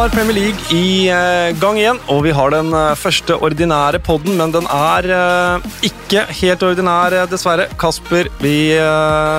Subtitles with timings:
[0.00, 4.38] var Premier League i eh, gang igjen, og vi har den eh, første ordinære podden,
[4.38, 7.66] men den er eh, ikke helt ordinær, dessverre.
[7.80, 8.72] Kasper, vi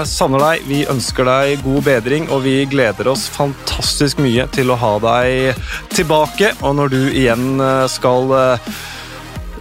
[0.05, 4.78] savner deg, vi ønsker deg god bedring, og vi gleder oss fantastisk mye til å
[4.78, 5.66] ha deg
[5.98, 6.54] tilbake.
[6.62, 7.58] Og når du igjen
[7.90, 8.36] skal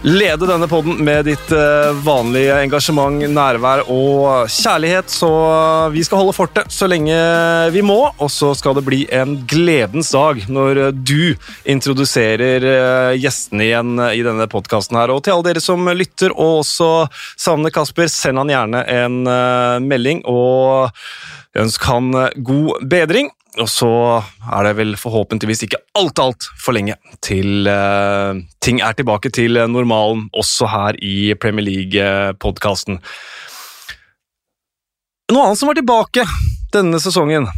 [0.01, 5.11] lede denne podden med ditt uh, vanlige engasjement, nærvær og kjærlighet.
[5.13, 5.29] Så
[5.93, 7.15] vi skal holde fortet så lenge
[7.73, 11.33] vi må, og så skal det bli en gledens dag når du
[11.69, 15.13] introduserer uh, gjestene igjen i denne podkasten her.
[15.13, 16.91] Og til alle dere som lytter og også
[17.35, 19.21] savner Kasper, send han gjerne en
[19.85, 20.89] melding og
[21.61, 22.09] ønsk han
[22.41, 23.29] god bedring.
[23.59, 23.91] Og så
[24.47, 29.59] er det vel forhåpentligvis ikke alt alt for lenge til uh, ting er tilbake til
[29.67, 33.01] normalen, også her i Premier League-podkasten.
[35.31, 36.23] Noe annet som var tilbake
[36.71, 37.49] denne sesongen,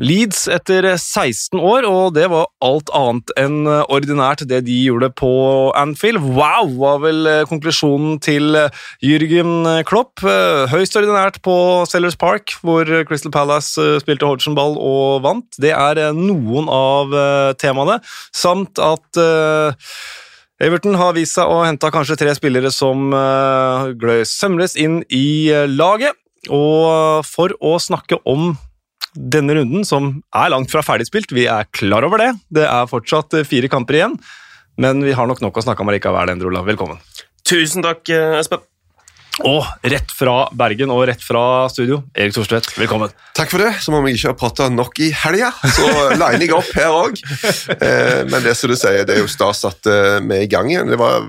[0.00, 5.32] Leeds etter 16 år, og det var alt annet enn ordinært det de gjorde på
[5.76, 6.22] Anfield.
[6.24, 10.22] Wow, var vel eh, konklusjonen til eh, Jürgen Klopp.
[10.24, 11.56] Eh, høyst ordinært på
[11.90, 15.60] Sellers Park, hvor Crystal Palace spilte Hodgsonball og vant.
[15.60, 17.12] Det er noen av
[17.60, 17.98] temaene,
[18.32, 19.20] samt at
[20.60, 23.12] Everton har vist seg å hente kanskje tre spillere som
[24.00, 26.16] gløy sømles inn i laget.
[26.48, 28.54] Og for å snakke om
[29.14, 31.32] denne runden, som er langt fra ferdigspilt.
[31.34, 32.32] Vi er klar over det.
[32.52, 34.18] Det er fortsatt eh, fire kamper igjen,
[34.80, 36.68] men vi har nok nok å snakke om likevel, Endre Olav.
[36.68, 37.00] Velkommen.
[37.46, 38.62] Tusen takk, eh, Espen.
[39.46, 43.12] Og rett fra Bergen og rett fra studio, Erik Thorstvedt, velkommen.
[43.38, 43.70] Takk for det.
[43.80, 45.86] Som om jeg ikke har prata nok i helga, så
[46.20, 47.22] liner jeg opp her òg.
[47.80, 50.68] Eh, men det som du sier, det er jo stas at vi er i gang
[50.68, 50.92] igjen.
[50.92, 51.24] Det var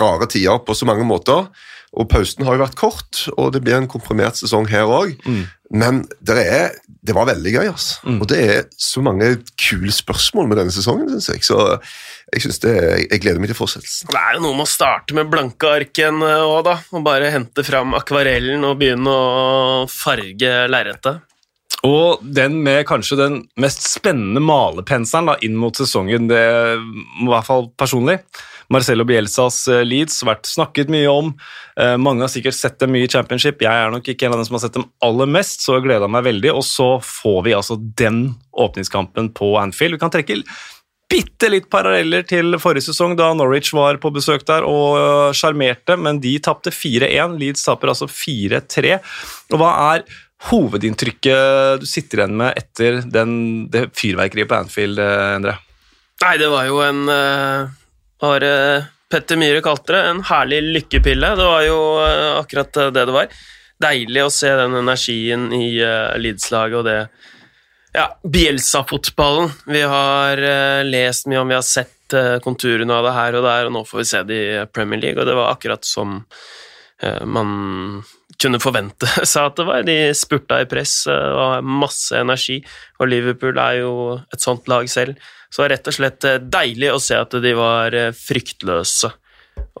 [0.00, 1.50] rare tider på så mange måter.
[1.94, 5.14] Og pausen har jo vært kort, og det blir en komprimert sesong her òg.
[5.26, 5.44] Mm.
[5.74, 8.00] Men det, er, det, var veldig gøy, altså.
[8.06, 8.16] Mm.
[8.22, 11.44] Og det er så mange kule spørsmål med denne sesongen, syns jeg.
[11.46, 11.58] Så
[12.32, 12.74] jeg, synes det,
[13.06, 14.10] jeg gleder meg til fortsettelsen.
[14.10, 16.78] Det er jo noe med å starte med blanke arken òg, da.
[16.94, 21.22] Og bare hente fram akvarellen og begynne å farge lerretet.
[21.84, 27.68] Og den med kanskje den mest spennende malepenselen inn mot sesongen, det i hvert fall
[27.78, 28.22] personlig.
[28.74, 31.32] Marcelo Bielsas eh, Leeds vært snakket mye om.
[31.80, 33.62] Eh, mange har sikkert sett dem mye i championship.
[33.62, 35.86] Jeg er nok ikke en av dem som har sett dem aller mest, så jeg
[35.86, 36.52] gleda meg veldig.
[36.54, 38.24] Og så får vi altså den
[38.64, 39.96] åpningskampen på Anfield.
[39.96, 40.40] Vi kan trekke
[41.14, 45.98] bitte litt paralleller til forrige sesong, da Norwich var på besøk der og eh, sjarmerte,
[46.00, 47.38] men de tapte 4-1.
[47.40, 48.98] Leeds taper altså 4-3.
[49.54, 50.08] Og hva er
[50.50, 53.38] hovedinntrykket du sitter igjen med etter den,
[53.72, 55.56] det fyrverkeriet på Anfield, Endre?
[56.24, 57.72] Nei, det var jo en uh,
[58.24, 61.34] Har uh, Petter Myhre kalte det, en herlig lykkepille.
[61.38, 63.38] Det var jo uh, akkurat det det var.
[63.84, 65.66] Deilig å se den energien i
[66.22, 66.98] Leeds-laget og det
[67.94, 69.50] ja, Bielsa-fotballen.
[69.70, 70.40] Vi har
[70.86, 74.00] lest mye om, vi har sett konturene av det her og der, og nå får
[74.00, 76.22] vi se det i Premier League, og det var akkurat som
[77.26, 77.52] man
[78.40, 79.86] kunne forvente seg at det var.
[79.86, 82.60] De spurta i press, det var masse energi,
[83.00, 83.94] og Liverpool er jo
[84.32, 85.18] et sånt lag selv.
[85.54, 89.12] Så det var rett og slett eh, deilig å se at de var eh, fryktløse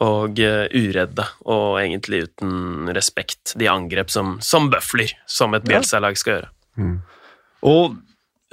[0.06, 3.56] og eh, uredde, og egentlig uten respekt.
[3.58, 6.52] De angrep som, som bøfler, som et Bjelsa-lag skal gjøre.
[6.78, 6.94] Mm.
[7.66, 7.96] Og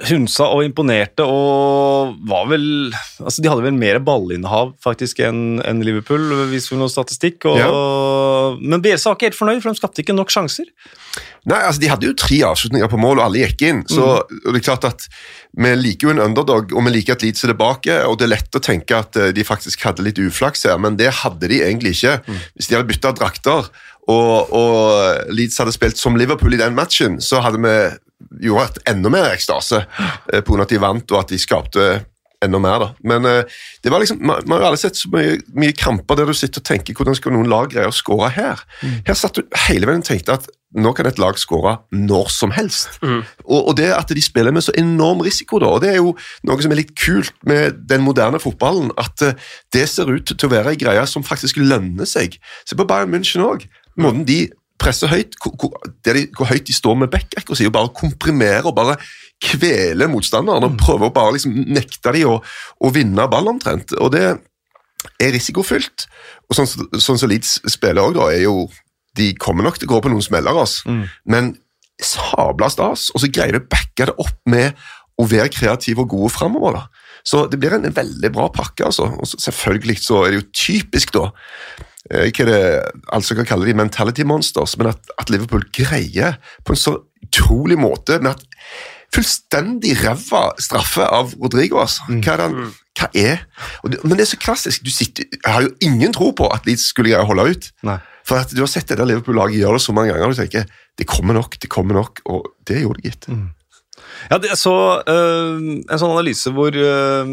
[0.08, 2.64] hunsa og imponerte og var vel
[3.22, 7.46] altså De hadde vel mer ballinnehav faktisk enn en Liverpool, viser vi noe statistikk.
[7.50, 7.68] Og, ja.
[8.58, 10.66] Men Bielsa var ikke helt fornøyd, for de skapte ikke nok sjanser.
[11.48, 13.84] Nei, altså De hadde jo tre avslutninger på mål, og alle gikk inn.
[13.90, 14.42] så mm.
[14.48, 15.06] det er klart at
[15.52, 17.98] Vi liker jo en underdog, og vi liker at Leeds er tilbake.
[18.08, 20.98] og Det er lett å tenke at eh, de faktisk hadde litt uflaks her, men
[21.00, 22.20] det hadde de egentlig ikke.
[22.26, 22.44] Mm.
[22.56, 23.70] Hvis de hadde bytta drakter
[24.10, 27.76] og, og Leeds hadde spilt som Liverpool i den matchen, så hadde vi
[28.42, 30.62] gjorde et enda mer ekstase eh, pga.
[30.64, 31.90] at de vant og at de skapte
[32.42, 32.78] enda mer.
[32.78, 32.88] da.
[33.06, 36.28] Men eh, det var liksom, man, man har aldri sett så mye, mye, kramper der
[36.30, 38.62] du sitter og tenker hvordan skal noen lag greie å skåre her.
[38.82, 38.98] Mm.
[39.08, 42.52] Her satt du hele veien og tenkte at nå kan et lag skåre når som
[42.56, 42.96] helst.
[43.04, 43.20] Mm.
[43.44, 46.14] Og, og, det at de spiller med så enorm risiko, da, og det er jo
[46.48, 50.48] noe som er litt kult med den moderne fotballen, at uh, det ser ut til
[50.48, 52.38] å være ei greie som faktisk lønner seg.
[52.64, 53.68] Se på Bayern München òg.
[54.00, 54.46] Måten de
[54.82, 55.74] presser høyt, hvor,
[56.04, 58.98] de, hvor høyt de står med backrekka si, og bare komprimerer og bare
[59.42, 60.80] kveler motstanderen og mm.
[60.82, 63.94] prøver å bare liksom nekte de å, å vinne ball omtrent.
[63.98, 66.06] Og det er risikofylt.
[66.48, 66.70] Og sånn,
[67.00, 68.70] sånn som Leeds spiller òg, er jo
[69.12, 70.88] De kommer nok til å gå på noen smeller, altså.
[70.88, 71.02] Mm.
[71.28, 71.50] men
[72.02, 74.78] sabla stas, og så greier de å backe det opp med
[75.20, 76.78] å være kreative og gode framover.
[77.20, 78.86] Så det blir en veldig bra pakke.
[78.88, 79.10] altså.
[79.20, 81.28] Og selvfølgelig så er det jo typisk, da
[82.12, 82.60] hva det
[83.14, 86.36] altså kan kalle de mentality monsters, men at, at, Liverpool greier
[86.66, 88.44] på en så utrolig måte med at
[89.12, 91.80] fullstendig ræva straffe av Rodrigo.
[91.82, 92.04] Altså.
[92.08, 93.38] Hva er det han hva er
[93.80, 94.84] og det, Men det er så klassisk.
[94.84, 97.70] Du sitter, jeg har jo ingen tro på at Leeds skulle greie å holde ut.
[97.88, 97.98] Nei.
[98.28, 100.42] For at du har sett det der Liverpool-laget gjøre det så mange ganger, og du
[100.42, 100.68] tenker
[101.00, 103.28] det kommer nok, det kommer nok, og det gjorde det, gitt.
[104.30, 104.72] Ja, det, så
[105.08, 107.32] øh, en sånn analyse hvor øh,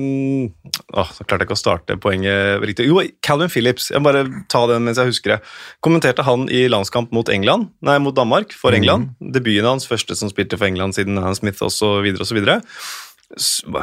[0.95, 2.87] åh, Så klarte jeg ikke å starte poenget riktig.
[2.89, 5.39] Jo, Calvin Phillips, jeg må bare ta den mens jeg husker det.
[5.85, 9.11] Kommenterte han i landskamp mot England, nei, mot Danmark for England.
[9.19, 12.09] Debuten hans, første som spilte for England siden Alan Smith osv.
[12.19, 12.41] osv.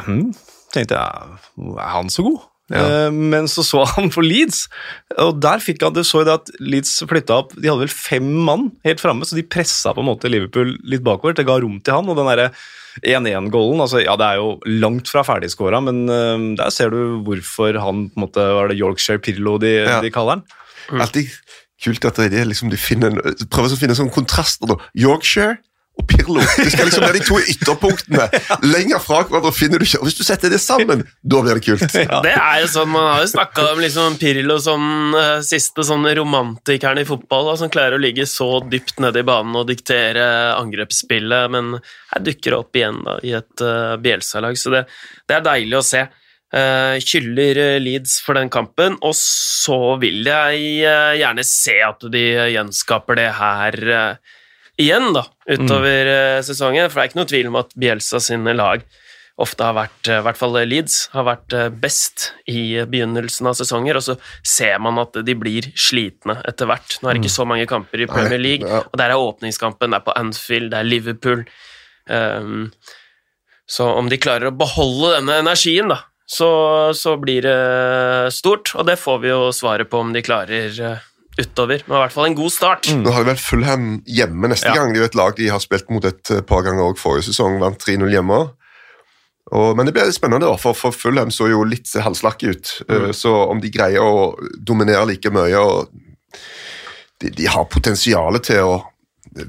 [0.07, 0.27] Hm,
[0.75, 1.39] tenkte jeg,
[1.77, 2.45] er han så god?
[2.69, 2.81] Ja.
[3.07, 4.65] Eh, Men så så han på Leeds,
[5.23, 8.27] og der fikk han, du så det at Leeds flytta opp De hadde vel fem
[8.43, 11.37] mann helt framme, så de pressa på en måte Liverpool litt bakover.
[11.37, 12.51] Det ga rom til han, og den der
[13.05, 17.77] 1-1-goalen altså, Ja, det er jo langt fra ferdigskåra, men uh, der ser du hvorfor
[17.79, 20.01] han på en måte Var det Yorkshire Pirlo de, Ja.
[20.03, 20.43] de kaller han?
[21.03, 21.29] Alltid
[21.83, 23.13] kult at de liksom, de finner,
[23.53, 24.71] prøver å finne sånne kontraster.
[24.97, 25.59] Yorkshire
[25.97, 26.41] og Pirlo.
[26.41, 28.27] Det skal liksom være de to ytterpunktene.
[28.73, 30.01] Lenger fra hverandre finner du ikke.
[30.01, 31.85] Og Hvis du setter det sammen, da blir det kult.
[32.07, 32.21] Ja.
[32.23, 36.05] Det er jo sånn, Man har jo snakka om liksom Pirlo som uh, siste sånn
[36.19, 40.27] romantikeren i fotball, da, som klarer å ligge så dypt nede i banen og diktere
[40.55, 41.75] angrepsspillet, men
[42.13, 44.55] her dukker det opp igjen da, i et uh, Bielsa-lag.
[44.59, 44.85] Så det,
[45.27, 46.05] det er deilig å se.
[46.47, 52.23] Uh, eh, Leeds for den kampen, og så vil jeg uh, gjerne se at de
[52.53, 54.36] gjenskaper det her eh,
[54.81, 56.47] igjen da, utover mm.
[56.47, 56.87] sesongen.
[56.89, 58.85] For det er ikke noe tvil om at Bielsa sine lag
[59.37, 63.57] ofte har vært, eh, i hvert fall Leeds, har vært eh, best i begynnelsen av
[63.59, 66.97] sesonger, og så ser man at de blir slitne etter hvert.
[67.01, 70.01] Nå er det ikke så mange kamper i Premier League, og der er åpningskampen, det
[70.01, 71.45] er på Anfield, det er Liverpool.
[72.07, 72.71] Um,
[73.67, 76.49] så om de klarer å beholde denne energien, da, så,
[76.97, 81.05] så blir det stort, og det får vi jo svaret på om de klarer eh,
[81.37, 81.83] utover.
[81.87, 82.89] Men i hvert fall en god start.
[82.97, 84.75] Nå har de vel Fulham hjemme neste Ja.
[84.79, 84.93] gang.
[84.93, 87.59] De er et lag de har spilt mot et eh, par ganger òg forrige sesong.
[87.61, 88.39] Vant 3-0 hjemme.
[89.55, 92.73] Og, men det blir spennende, da, for, for Fulham så jo litt halvslakke ut.
[92.89, 93.13] Mm.
[93.15, 95.87] Så om de greier å dominere like mye og
[97.21, 98.73] de, de har potensial til å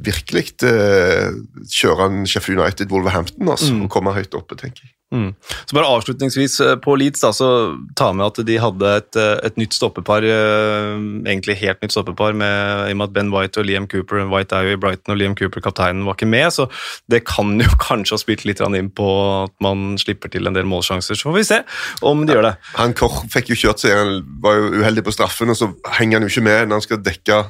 [0.04, 1.32] virkelig eh,
[1.72, 4.94] kjøre en Sheffield United Wolverhampton altså, og komme høyt oppe, tenker jeg.
[5.08, 5.30] Mm.
[5.64, 7.48] Så bare avslutningsvis eh, på Leeds, da, så
[7.96, 10.90] ta med at de hadde et, eh, et nytt stoppepar, eh,
[11.24, 14.56] egentlig helt nytt stoppepar, med, i og med at Ben White og Liam Cooper White
[14.56, 16.68] er jo i Brighton, og Liam Cooper, kapteinen, var ikke med, så
[17.08, 19.08] det kan jo kanskje ha spilt litt inn på
[19.46, 21.16] at man slipper til en del målsjanser.
[21.16, 21.62] Så får vi se
[22.04, 22.54] om de gjør det.
[22.76, 26.18] Han Koch fikk jo kjørt seg, han var jo uheldig på straffen, og så henger
[26.18, 27.40] han jo ikke med når han skal dekke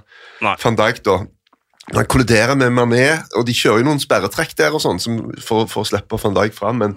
[0.47, 0.55] Nei.
[0.63, 1.03] van Dijk.
[1.09, 1.19] da.
[1.95, 3.05] Han kolliderer med Mané,
[3.39, 4.99] og de kjører jo noen sperretrekk der og sånn
[5.41, 6.97] for, for å slippe van Dijk fram, men,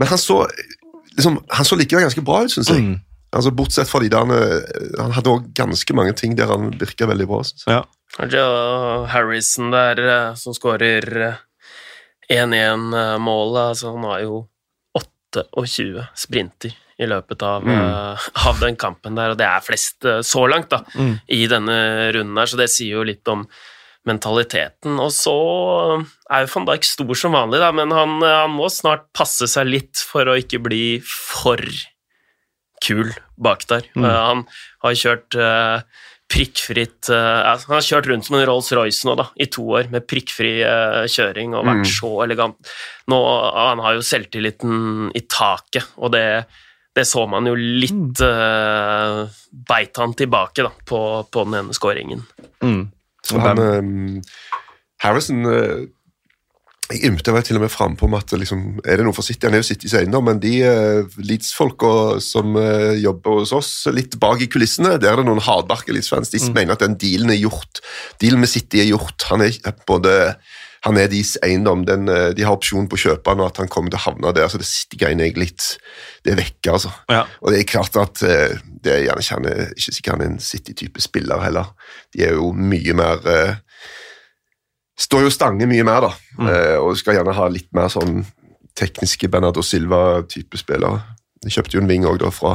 [0.00, 0.46] men han så
[1.16, 2.80] liksom, han så likevel ganske bra ut, syns jeg.
[2.86, 2.96] Mm.
[3.36, 7.06] Altså, Bortsett fra de der han- Han hadde også ganske mange ting der han virka
[7.10, 7.42] veldig bra.
[7.44, 7.74] Synes jeg.
[7.76, 7.84] Ja.
[8.32, 11.34] Joe Harrison der, eh, som skårer eh,
[12.32, 14.38] 1-1-målet, altså han har jo
[14.96, 20.22] 28 sprinter i løpet av, eh, av den kampen der, og det er flest eh,
[20.24, 21.20] så langt da, Mm.
[21.28, 23.46] i denne runden her, så det sier jo litt om
[24.06, 24.96] mentaliteten.
[25.02, 25.34] Og så
[26.30, 29.48] er jo van Dijk stor som vanlig, da, men han, eh, han må snart passe
[29.50, 31.60] seg litt for å ikke bli for
[32.84, 33.86] kul bak der.
[33.96, 34.04] Mm.
[34.04, 34.44] Eh, han
[34.84, 35.82] har kjørt eh,
[36.26, 40.08] prikkfritt uh, Han har kjørt rundt som en Rolls-Royce nå, da, i to år, med
[40.10, 41.92] prikkfri uh, kjøring og vært Mm.
[41.92, 42.72] så elegant.
[43.12, 43.18] Nå,
[43.54, 46.24] han har jo selvtilliten i taket, og det,
[46.96, 49.18] det så man jo litt eh,
[49.66, 51.00] Beit han tilbake da, på,
[51.32, 52.24] på den ene skåringen.
[52.64, 52.86] Mm.
[53.42, 54.40] Han, eh,
[55.02, 55.82] Harrison uh,
[56.92, 59.48] Jeg ymte vel til og med frampå om at liksom, er det noe for City?
[59.48, 64.14] Han er jo Citys eiendom, men de uh, Leeds-folka som uh, jobber hos oss, litt
[64.22, 66.30] bak i kulissene, der er det noen hardbarka Leeds-fans.
[66.32, 67.82] De mener at den dealen er gjort.
[68.22, 69.26] Dealen med City er gjort.
[69.32, 70.14] Han er både
[70.86, 71.82] han er deres eiendom.
[71.86, 74.04] Den, eh, de har opsjon på å kjøpe han, og at han kommer til å
[74.06, 74.48] havne der.
[74.52, 75.76] Så det City-greiene er litt
[76.24, 76.90] Det er vekke, altså.
[77.10, 77.24] Ja.
[77.42, 80.24] Og det er klart at eh, det er gjerne ikke, han er, ikke sikkert han
[80.24, 81.72] er en City-type spiller heller.
[82.14, 83.54] De er jo mye mer eh,
[84.96, 86.48] Står jo stange mye mer, da.
[86.48, 88.22] Eh, og skal gjerne ha litt mer sånn
[88.80, 91.02] tekniske Bernardo Silva-type spillere.
[91.44, 92.54] De kjøpte jo en ving òg, da, fra,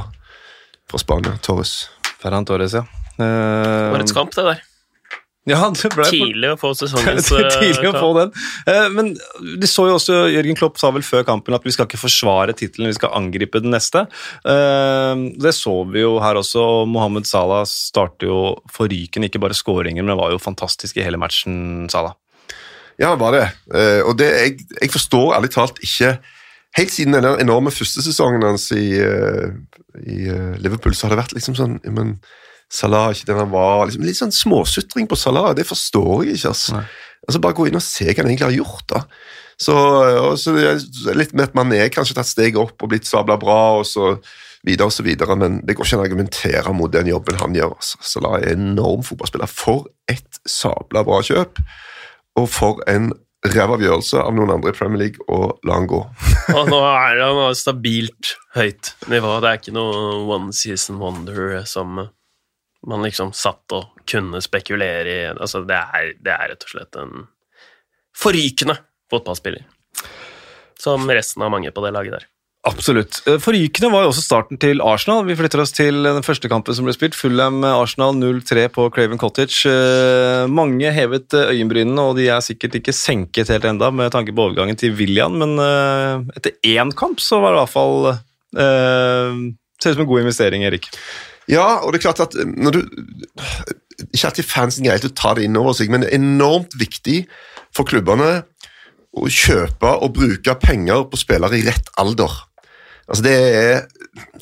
[0.89, 1.35] fra Spania.
[1.45, 1.75] Torres.
[2.17, 2.81] Ferran Torres, ja.
[3.21, 4.63] Eh, Årets kamp, det der.
[5.49, 8.33] Ja, det ble Tidlig å få sesongens Det eh, tidlig å få den.
[8.69, 9.13] Eh, Men
[9.61, 12.53] de så jo også, Jørgen Klopp sa vel før kampen at vi skal ikke forsvare
[12.57, 14.03] tittelen, vi skal angripe den neste.
[14.45, 16.61] Eh, Det så vi jo her også.
[16.61, 21.17] og Mohammed Salah starter jo forrykende, ikke bare skåringer, men var jo fantastisk i hele
[21.21, 22.13] matchen, Salah.
[23.01, 23.47] Ja, han var det.
[23.73, 26.19] Eh, og det, jeg, jeg forstår ærlig talt ikke
[26.77, 29.49] Helt siden den enorme første sesongen hans i, eh,
[30.07, 32.13] i eh, Liverpool, så har det vært liksom sånn men
[32.71, 33.85] Salah ikke den han var.
[33.87, 36.53] Liksom, litt sånn småsutring på Salah, det forstår jeg ikke.
[36.53, 36.83] altså.
[37.27, 38.85] Altså Bare gå inn og se hva han egentlig har gjort.
[38.93, 39.03] da.
[39.61, 40.55] Så, og så
[41.13, 44.15] litt med at man er kanskje tatt steget opp og blitt sabla bra, og så
[44.65, 47.57] videre og så videre, men det går ikke an å argumentere mot den jobben han
[47.57, 47.75] gjør.
[47.77, 47.99] Altså.
[48.13, 49.51] Salah er en enorm fotballspiller.
[49.51, 51.61] For et sabla bra kjøp,
[52.39, 53.11] og for en
[53.51, 55.99] revavgjørelse av noen andre i Premier League og la han gå.
[56.57, 59.39] Og nå er det stabilt høyt nivå.
[59.41, 62.03] Det er ikke noe one season wonder som
[62.87, 65.21] man liksom satt og kunne spekulere i.
[65.35, 67.27] Altså, det er, det er rett og slett en
[68.17, 68.77] forrykende
[69.11, 69.65] fotballspiller.
[70.81, 72.27] Som resten av mange på det laget der.
[72.67, 73.23] Absolutt.
[73.25, 75.23] Eh, Forrykende var jo også starten til Arsenal.
[75.25, 77.17] Vi flytter oss til den første kampen som ble spilt.
[77.17, 79.63] Fulham-Arsenal 0-3 på Craven Cottage.
[79.69, 84.33] Eh, Mange hevet eh, øyenbrynene, og de er sikkert ikke senket helt enda med tanke
[84.37, 88.11] på overgangen til William, men eh, etter én kamp så var det i hvert fall
[88.13, 89.41] eh,
[89.81, 90.85] Ser ut som en god investering, Erik.
[91.49, 92.81] Ja, og det er klart at når du
[94.11, 97.23] Ikke alltid fansen greier å ta det inn over seg, men det er enormt viktig
[97.75, 98.41] for klubbene
[99.11, 102.31] å kjøpe og bruke penger på spillere i rett alder.
[103.11, 103.81] Altså det er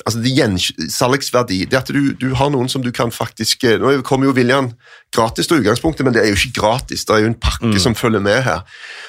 [0.06, 1.64] altså det Salgsverdi.
[1.70, 4.70] Det at du, du, har noen som du kan faktisk Nå kommer jo William
[5.14, 7.04] gratis til utgangspunktet, men det er jo ikke gratis.
[7.04, 7.78] Det er jo en pakke mm.
[7.82, 8.62] som følger med her.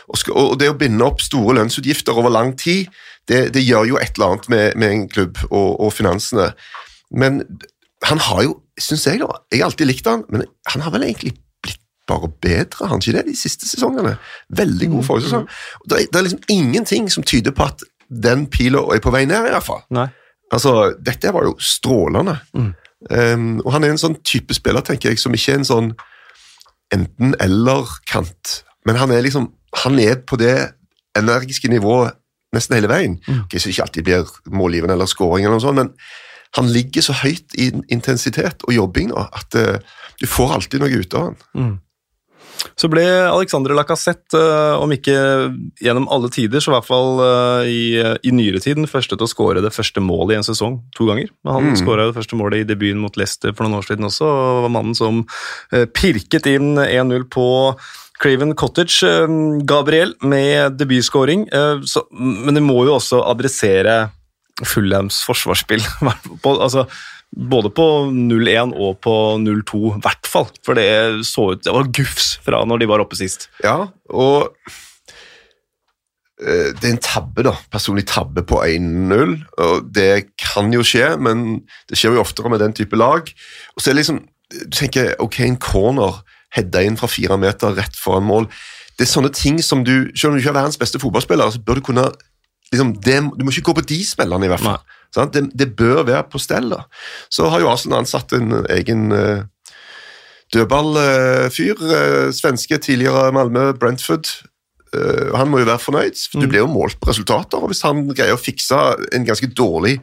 [0.07, 2.89] Og, skal, og, det å binde opp store lønnsutgifter over lang tid,
[3.29, 6.51] det, det gjør jo et eller annet med, med en klubb og, og, finansene.
[7.13, 7.43] Men
[8.07, 11.05] han har jo, syns jeg, da Jeg har alltid likt han, men han har vel
[11.05, 14.15] egentlig blitt bare bedre, har han ikke det, de siste sesongene?
[14.57, 15.47] Veldig god forrige sesong.
[15.85, 19.47] Det, det er liksom ingenting som tyder på at den pila er på vei ned,
[19.47, 19.83] i hvert fall.
[19.93, 20.09] Nei.
[20.51, 22.35] Altså, dette var jo strålende.
[22.57, 22.71] Mm.
[23.09, 25.93] Um, og han er en sånn type spiller, tenker jeg, som ikke er en sånn
[26.91, 28.57] enten-eller-kant.
[28.85, 29.51] Men han er liksom
[29.85, 30.73] Han er på det
[31.15, 32.17] energiske nivået
[32.51, 33.13] nesten hele veien.
[33.23, 33.45] Mm.
[33.45, 35.93] Okay, så det ikke alltid blir målgivende eller scoring, eller noe sånt, men
[36.57, 39.79] han ligger så høyt i intensitet og jobbing nå at uh,
[40.19, 41.39] du får alltid noe ut av han.
[41.55, 41.71] Mm.
[42.77, 45.15] Så ble Alexandre Lacassette, uh, om ikke
[45.81, 49.25] gjennom alle tider, så i hvert fall uh, i, i nyere tid, den første til
[49.25, 51.31] å skåre det første målet i en sesong to ganger.
[51.45, 51.79] Men han mm.
[51.81, 54.77] skåra det første målet i debuten mot Leicester for noen år siden også, og var
[54.77, 55.23] mannen som
[55.95, 57.47] pirket inn 1-0 på
[58.21, 59.07] Craven Cottage.
[59.65, 64.03] Gabriel med debutskåring, men det må jo også adressere
[64.67, 65.83] Fulhams forsvarsspill.
[66.45, 66.87] altså
[67.31, 70.49] både på 0-1 og på 0-2, i hvert fall.
[70.65, 73.47] For det så ut Det var gufs fra når de var oppe sist.
[73.63, 74.51] Ja, og
[76.43, 77.55] eh, det er en tabbe, da.
[77.71, 79.37] Personlig tabbe på 1-0.
[79.63, 83.31] og Det kan jo skje, men det skjer jo oftere med den type lag.
[83.75, 86.17] Og så er det liksom Du tenker ok, en corner
[86.51, 88.49] heada inn fra fire meter rett foran mål.
[88.99, 91.61] Det er sånne ting som du Selv om du ikke er verdens beste fotballspiller, så
[91.63, 92.09] bør du kunne
[92.71, 94.79] liksom, det, Du må ikke gå på de spillerne, i hvert fall.
[95.33, 96.69] Det, det, bør være på stell.
[96.71, 96.83] da.
[97.29, 99.43] Så har jo Arsenal ansatt en egen uh,
[100.53, 101.75] dødballfyr.
[101.81, 104.27] Uh, svenske, tidligere Malmö, Brentford.
[104.95, 106.15] Uh, han må jo være fornøyd.
[106.31, 106.49] for Du Mm.
[106.49, 107.57] blir jo målt på resultater.
[107.57, 108.75] og Hvis han greier å fikse
[109.13, 109.99] en ganske dårlig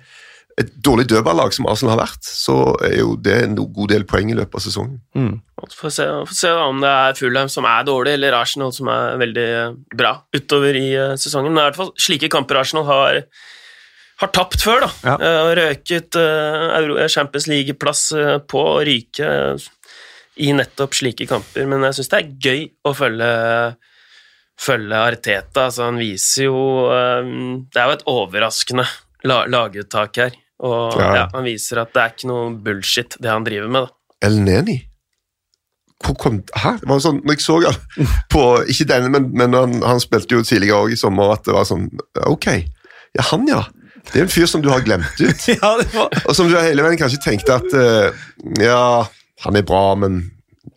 [0.59, 4.33] et dårlig dødballag som Arsenal har vært, så er jo det en god del poeng
[4.33, 4.97] i løpet av sesongen.
[5.15, 5.37] Mm.
[5.75, 8.91] Få se, får se da, om det er Fulheim som er dårlig, eller Arsenal som
[8.91, 9.47] er veldig
[9.99, 11.53] bra utover i uh, sesongen.
[11.53, 13.21] Men i hvert fall slike kamper Arsenal har,
[14.23, 14.87] har tapt før.
[14.87, 14.91] da.
[15.07, 15.17] Ja.
[15.23, 19.31] Uh, røket uh, Champions League-plass uh, på å ryke
[20.39, 21.71] i nettopp slike kamper.
[21.71, 23.31] Men jeg syns det er gøy å følge,
[24.59, 25.69] følge Arteta.
[25.69, 26.61] Altså, han viser jo
[26.91, 28.87] Det er jo et overraskende
[29.27, 30.39] laguttak her.
[30.61, 31.15] Og Ja.
[31.15, 33.87] ja, han viser at det er ikke noe bullshit, det han driver med.
[33.87, 34.29] da.
[34.29, 34.79] El Neni?
[36.05, 36.77] Hvor kom Hæ?
[36.79, 37.79] Det var sånn, når jeg så han
[38.33, 41.55] på Ikke denne, men, men han, han spilte jo tidligere også i sommer, at det
[41.57, 41.89] var sånn
[42.27, 42.47] Ok,
[43.19, 43.65] ja, han, ja.
[44.09, 45.47] Det er en fyr som du har glemt ut.
[45.59, 48.15] Ja, det var Og som du hele veien kanskje tenkte at uh,
[48.63, 49.07] Ja,
[49.45, 50.23] han er bra, men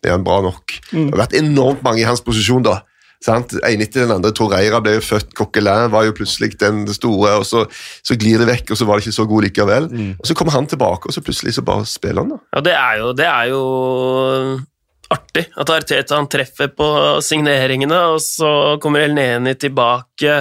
[0.02, 0.74] er han bra nok?
[0.90, 2.80] Det har vært enormt mange i hans posisjon, da.
[3.22, 3.54] Sant?
[3.62, 4.32] En etter den andre.
[4.34, 7.64] Torreira ble jo født, Coquelin var jo plutselig den store, og så,
[8.02, 9.88] så glir det vekk, og så var det ikke så god likevel.
[10.18, 12.42] Og Så kommer han tilbake, og så plutselig så bare spiller han, da.
[12.56, 13.62] Ja, det er jo, det er jo
[15.12, 16.88] artig at Arteta han treffer på
[17.24, 18.52] signeringene, og så
[18.82, 20.38] kommer El Neni tilbake.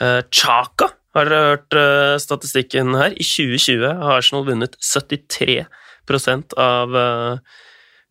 [0.00, 3.14] Eh, Chaka, har dere hørt eh, statistikken her?
[3.14, 7.58] I 2020 har Arsenal vunnet 73% av eh,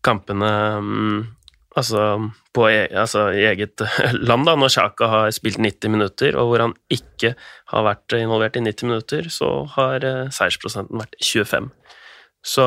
[0.06, 0.52] kampene
[0.84, 1.20] mm,
[1.80, 2.04] altså,
[2.56, 3.84] på e altså, i eget
[4.30, 7.36] land, da, når Sjaka har spilt 90 minutter, og hvor han ikke
[7.74, 11.72] har vært involvert i 90 minutter, så har eh, seiersprosenten vært 25.
[12.40, 12.64] Så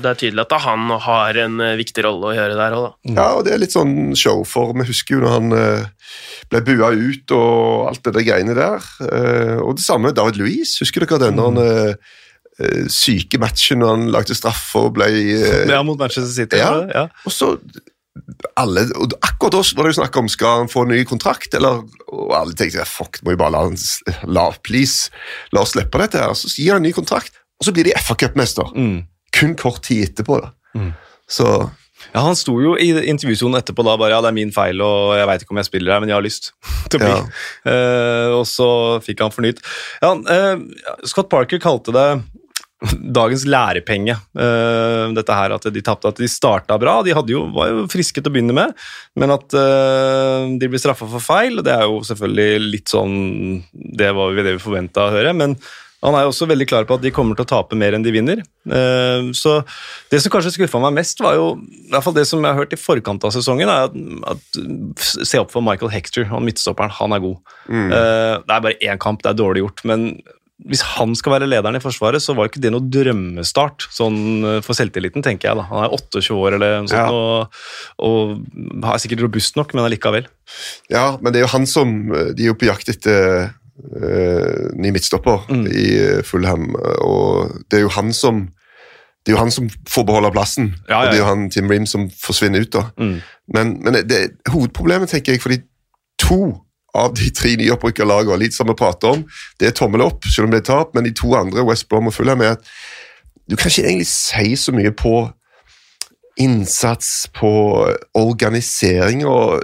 [0.00, 3.12] det er tydelig at han har en eh, viktig rolle å gjøre der òg, da.
[3.12, 6.14] Ja, og det er litt sånn show, for vi husker jo når han eh,
[6.52, 8.88] ble bua ut og alt det der greiene der.
[9.04, 10.80] Eh, og det samme med David Louise.
[10.80, 12.12] Husker dere den eh,
[12.92, 16.62] syke matchen når han lagde straffe og ble ja, mot Manchester City.
[16.62, 16.72] Ja.
[16.88, 17.06] ja.
[17.28, 17.52] Og så
[18.60, 21.54] alle, og Akkurat da var det jo snakk om skal han få en ny kontrakt,
[21.56, 23.78] eller og alle tenkte fuck, må vi bare la han
[24.28, 25.12] la, please,
[25.54, 26.34] la oss slippe dette her.
[26.36, 28.68] Så gir han en ny kontrakt, og så blir de FA Cup-mester.
[28.76, 29.04] Mm.
[29.32, 30.42] Kun kort tid etterpå.
[30.42, 30.52] da.
[31.30, 31.46] Så
[32.12, 35.14] Ja, Han sto jo i intervjusjonen etterpå da bare ja, det er min feil, og
[35.16, 36.50] jeg veit ikke om jeg spiller her, men jeg har lyst
[36.90, 37.12] til å bli.
[37.14, 37.22] Ja.
[37.64, 38.68] Uh, og så
[39.06, 39.62] fikk han fornyet.
[40.02, 42.08] Ja, uh, Scott Parker kalte det
[43.18, 44.16] dagens lærepenge.
[44.38, 47.00] uh, dette her at de tapte, at de starta bra.
[47.06, 48.74] De jo, var jo friske til å begynne med,
[49.16, 53.14] men at uh, de blir straffa for feil, det er jo selvfølgelig litt sånn
[53.72, 55.32] Det var jo det vi forventa å høre.
[55.36, 55.56] men
[56.02, 58.02] han er jo også veldig klar på at de kommer til å tape mer enn
[58.02, 58.40] de vinner.
[58.66, 59.52] Eh, Så
[60.10, 62.58] Det som kanskje skuffa meg mest, var jo i hvert fall det som jeg har
[62.58, 63.94] hørt i forkant av sesongen, er at,
[64.34, 66.90] at se opp for Michael Hector, han midtstopperen.
[66.98, 67.38] Han er god.
[67.70, 70.08] Eh, Det er bare én kamp, det er dårlig gjort, men
[70.68, 74.58] hvis han skal være lederen i Forsvaret, så var ikke det noe drømmestart sånn eh,
[74.62, 75.58] for selvtilliten, tenker jeg.
[75.58, 75.64] da.
[75.70, 77.10] Han er 28 år eller noe sånt, Ja.
[77.10, 77.48] og,
[77.98, 80.28] og er sikkert robust nok, men allikevel.
[80.92, 81.92] Ja, men det er jo han som
[82.36, 87.86] De er jo på jakt etter uh, ny midtstopper i eh, Fulham, og det er
[87.88, 88.44] jo han som
[89.22, 91.42] det er jo han som får beholde plassen, Ja, ja, og det er jo han
[91.54, 92.72] Tim Ream som forsvinner ut.
[92.74, 92.88] da.
[92.98, 93.20] Mm.
[93.54, 94.18] Men, men det,
[94.50, 95.60] hovedproblemet, tenker jeg, for de
[96.18, 96.38] to
[96.94, 99.22] av de tre nyopprykka lagene, litt som vi prater om,
[99.60, 102.10] det er tommel opp, selv om det er tap, men de to andre, West Brom
[102.10, 102.72] og Fulham, er at
[103.50, 105.16] du kan ikke egentlig si så mye på
[106.40, 107.52] innsats, på
[108.16, 109.62] organisering, og,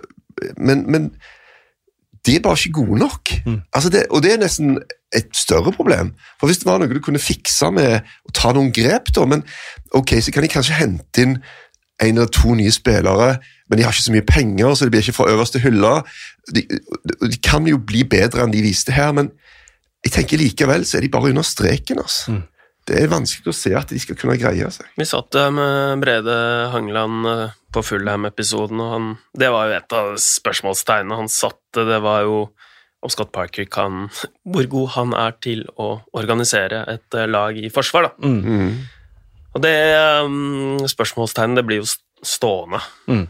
[0.57, 1.11] men, men
[2.27, 3.33] de er bare ikke gode nok.
[3.73, 4.79] Altså det, og det er nesten
[5.17, 6.13] et større problem.
[6.41, 9.45] For Hvis det var noe du kunne fikse med å ta noen grep, da, men
[9.97, 11.39] ok, så kan de kanskje hente inn
[11.99, 15.03] en eller to nye spillere, men de har ikke så mye penger, så det blir
[15.03, 16.03] ikke fra øverste hylla.
[16.55, 16.65] De,
[17.21, 19.33] de kan jo bli bedre enn de viste her, men
[20.07, 22.01] jeg tenker likevel så er de bare under streken.
[22.01, 22.39] Altså.
[22.89, 24.87] Det er vanskelig å se at de skal kunne greie seg.
[24.97, 26.37] Vi satt der med Brede
[26.73, 31.85] Hangeland eh, på Fullham-episoden, og han, det var jo et av spørsmålstegnene han satte.
[31.85, 32.47] Det var jo
[33.05, 34.09] om Scott Parker kan
[34.51, 38.29] Hvor god han er til å organisere et eh, lag i forsvar, da.
[38.29, 38.73] Mm.
[39.57, 39.77] Og det
[40.25, 41.91] um, spørsmålstegnet det blir jo
[42.25, 43.27] stående Mm.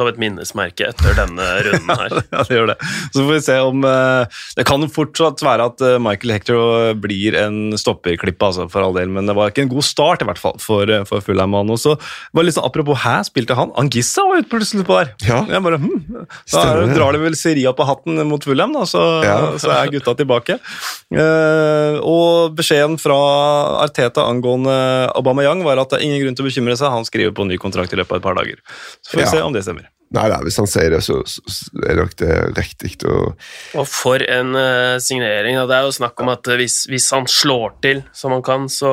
[0.00, 2.16] Som et minnesmerke etter denne runden her.
[2.32, 2.76] Ja, det gjør det.
[3.12, 7.36] Så får vi se om eh, Det kan fortsatt være at eh, Michael Hector blir
[7.38, 10.40] en stopperklippe, altså, for all del, men det var ikke en god start i hvert
[10.40, 11.54] fall for, eh, for Fulham.
[11.60, 11.96] Og så
[12.34, 15.12] var litt sånn, Apropos her, spilte han Angissa var ute plutselig på der.
[15.26, 15.40] Ja.
[15.50, 16.94] Jeg bare, hm, Da Stemmer det.
[16.96, 19.36] drar de vel Seria på hatten mot Fulham, da, så, Ja.
[19.60, 20.56] så er gutta tilbake.
[21.10, 23.16] Uh, og beskjeden fra
[23.82, 24.76] Arteta angående
[25.18, 27.58] Aubameyang var at det er ingen grunn til å bekymre seg, han skriver på ny
[27.60, 28.62] kontrakt i løpet av et par dager.
[29.02, 29.32] Så får vi Ja.
[29.34, 29.89] se om det stemmer.
[30.10, 32.96] Nei, nei, Hvis han sier det, så, så så er nok det riktig.
[33.06, 33.36] Og,
[33.78, 35.54] Og for en uh, signering.
[35.60, 35.66] da.
[35.70, 38.66] Det er jo snakk om at eh, hvis, hvis han slår til som han kan,
[38.72, 38.90] så,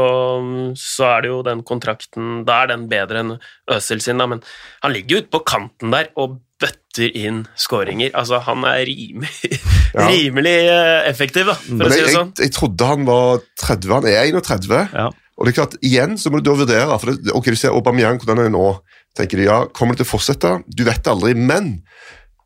[0.77, 3.33] så er det jo den kontrakten Da er den bedre enn
[3.73, 4.43] Øsel sin, da, men
[4.83, 8.13] han ligger jo ute på kanten der og bøtter inn skåringer.
[8.17, 9.57] Altså, han er rimelig,
[9.97, 10.05] Ja.
[10.11, 12.31] rimelig eh, effektiv, da, for men å si det sånn.
[12.37, 14.73] jeg trodde han var 30, han er 31.
[14.93, 15.07] Ja.
[15.37, 17.75] Og det er klart, igjen så må du da vurdere, for det, ok, du ser
[17.77, 18.63] Aubameyang, hvordan han det nå,
[19.17, 20.53] tenker du, ja, kommer det til å fortsette?
[20.67, 21.79] Du vet aldri, men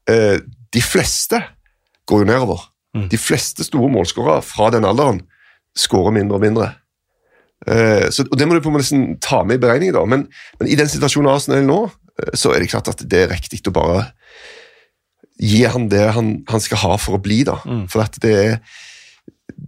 [0.10, 0.40] eh,
[0.72, 1.42] de fleste
[2.10, 2.68] går jo nedover.
[2.98, 3.08] Mm.
[3.12, 5.22] De fleste store målskårere fra den alderen
[5.78, 6.70] skårer mindre og mindre.
[7.68, 10.06] Eh, så, og Det må du på en måte nesten ta med i beregningen, da.
[10.10, 10.26] Men,
[10.60, 11.82] men i den situasjonen Arsenal nå,
[12.18, 14.08] eh, så er det klart at det er riktig å bare
[15.42, 17.60] gi han det han, han skal ha for å bli, da.
[17.66, 17.86] Mm.
[17.92, 18.58] For at det er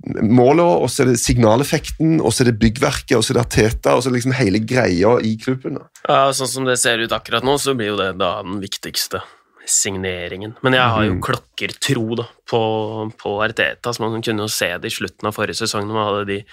[0.06, 3.46] målet, og så er det signaleffekten, og så er det byggverket, og så er det
[3.46, 5.80] Arteta, og så er det liksom hele greia i klubben.
[6.10, 9.22] Ja, sånn som det ser ut akkurat nå, så blir jo det da den viktigste
[9.66, 10.56] signeringen.
[10.62, 11.22] Men jeg har jo Mhm.
[11.24, 15.56] klokkertro da, på, på Arteta, så man kunne jo se det i slutten av forrige
[15.64, 16.44] sesong når man hadde de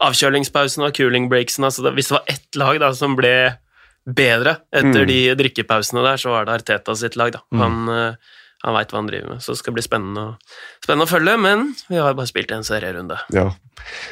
[0.00, 1.66] avkjølingspausene og cooling breaksene.
[1.68, 3.56] Altså hvis det var ett lag da, som ble
[4.06, 5.06] bedre etter Mm.
[5.08, 7.32] de drikkepausene der, så var det Arteta sitt lag.
[7.32, 7.40] da.
[7.52, 7.60] Mm.
[7.60, 8.14] Han, eh,
[8.64, 10.36] han veit hva han driver med, så det skal bli spennende, å-
[10.84, 11.38] spennende å følge.
[11.40, 13.16] Men vi har bare spilt en serierunde.
[13.32, 13.50] Ja.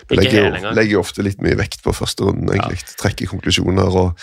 [0.08, 2.78] Ikke Legger, legger jo ofte litt mye vekt på første runden, egentlig.
[2.96, 4.14] Trekker konklusjoner og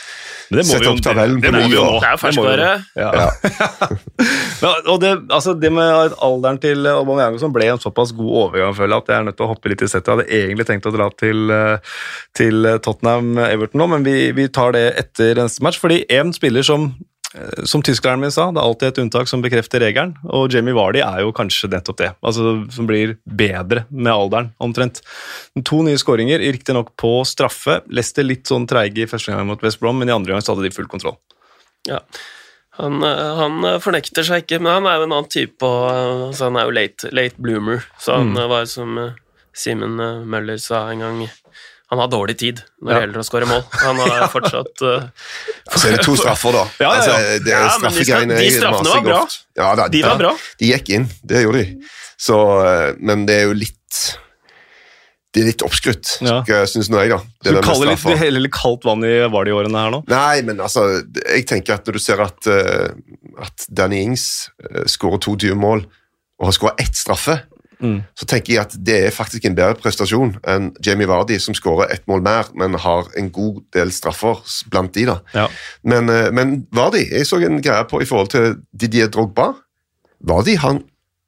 [0.49, 1.83] Men det må Sett vi jo- opp tabellen det på ny, da.
[1.85, 1.99] nå.
[2.01, 2.85] Det er ferskvare.
[2.97, 3.11] Ja.
[3.13, 3.29] Ja.
[4.65, 8.73] Ja, og det, altså det med alderen til Aubameyang som ble en såpass god overgang,
[8.73, 10.07] føler jeg at jeg er nødt til å hoppe litt i settet.
[10.07, 11.77] Jeg hadde egentlig tenkt å dra til, eh,
[12.39, 15.77] til Tottenham-Everton nå, men vi, vi tar det etter neste match.
[15.83, 17.03] Fordi en spiller som eh,
[17.67, 21.01] som tyskeren min sa, det er alltid et unntak som bekrefter regelen, og Jamie Vardy
[21.03, 22.11] er jo kanskje nettopp det.
[22.23, 25.01] altså Som blir bedre med alderen, omtrent.
[25.65, 27.81] To nye skåringer, riktignok på straffe.
[27.89, 30.55] leste litt sånn treige i første gang mot West Brom, men i andre gang så
[30.55, 31.17] hadde de full kontroll.
[31.87, 31.99] Ja.
[32.77, 35.63] Han, eh, han eh, fornekter seg ikke, men han er jo en annen type.
[35.63, 37.85] Og, eh, han er jo late, late bloomer.
[37.99, 38.37] Så han Mm.
[38.41, 39.11] eh, var som eh,
[39.55, 41.21] Simen eh, Møller sa en gang
[41.91, 43.01] han har dårlig tid når det Ja.
[43.05, 43.63] gjelder å skåre mål.
[43.83, 45.03] Han har fortsatt eh,
[45.75, 46.63] Så er det to straffer, da.
[46.83, 46.97] Ja, ja, ja.
[46.97, 49.19] Altså, det er Ja, de straffegreiene de straffene var bra.
[49.59, 50.31] Ja, da, De var bra.
[50.59, 51.93] De gikk inn, det gjorde de.
[52.17, 54.05] Så, eh, men det er jo litt
[55.35, 56.37] Det er litt oppskrutt, Ja.
[56.65, 57.17] syns nå jeg, da.
[57.43, 59.99] Det Så du kaller litt, det heller litt kaldt vann i Vardø-årene her nå?
[60.07, 60.85] Nei, men altså,
[61.27, 62.93] jeg tenker at når du ser at, uh,
[63.43, 65.83] at Danny Ings uh, skårer 22 mål
[66.39, 67.35] og har skåra ett straffe,
[67.85, 67.97] Mm.
[68.17, 71.91] så tenker jeg at det er faktisk en bedre prestasjon enn Jamie Vardy, som skårer
[71.93, 75.05] ett mål mer, men har en god del straffer blant de.
[75.05, 75.19] da.
[75.35, 75.47] Ja.
[75.83, 79.51] Men, eh, men Vardy, jeg så en greie på i forhold til Didier Drogba.
[80.25, 80.79] Vardy har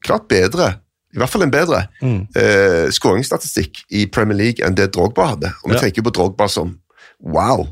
[0.03, 0.73] klart bedre,
[1.13, 2.27] i hvert fall en bedre, Mm.
[2.35, 5.53] eh, skåringsstatistikk i Premier League enn det Drogba hadde.
[5.63, 5.81] Og vi Ja.
[5.81, 6.79] tenker på Drogba som
[7.23, 7.67] wow,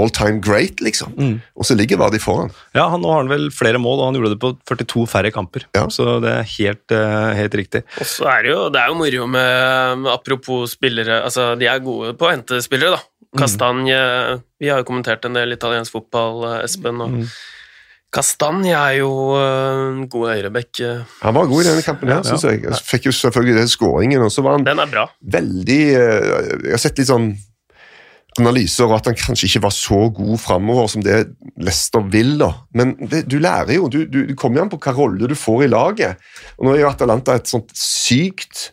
[0.00, 1.12] all time great, liksom.
[1.18, 1.34] Mm.
[1.56, 2.50] Og så ligger Vardi foran.
[2.74, 5.30] Ja, han, Nå har han vel flere mål, og han gjorde det på 42 færre
[5.34, 5.66] kamper.
[5.74, 5.86] Ja.
[5.92, 7.82] Så det er helt, eh, helt riktig.
[8.00, 11.78] Og så er det jo, det er jo moro med Apropos spillere altså De er
[11.84, 13.02] gode på å hente spillere, da.
[13.38, 13.98] Kastanje
[14.60, 17.00] Vi har jo kommentert en del italiensk fotball, eh, Espen.
[17.04, 17.26] og Mm.
[18.10, 20.80] Kastanje er jo eh, en god høyrebekk.
[21.20, 22.22] Han var god i denne kampen, her, Ja.
[22.24, 22.62] synes jeg.
[22.88, 25.06] Fikk jo selvfølgelig den skåringen, og så var han Den er bra.
[25.22, 27.36] veldig Jeg har sett litt sånn
[28.42, 31.20] analyser og at han kanskje ikke var så god framover som det
[31.56, 32.36] Leicester vil.
[32.40, 32.52] da.
[32.78, 33.90] Men det, du lærer jo.
[33.92, 36.26] Du, du, du kommer jo an på hva rolle du får i laget.
[36.58, 38.70] Og Nå er jo Atalanta et sånt sykt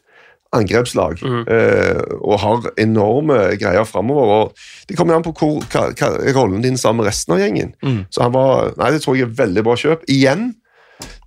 [0.55, 1.41] angrepslag mm.
[1.51, 4.51] eh, og har enorme greier framover.
[4.87, 7.73] Det kommer an på hvor, hva, hva rollen din sammen med resten av gjengen.
[7.83, 8.05] Mm.
[8.09, 10.05] Så han var, nei, Det tror jeg er veldig bra kjøp.
[10.11, 10.47] Igjen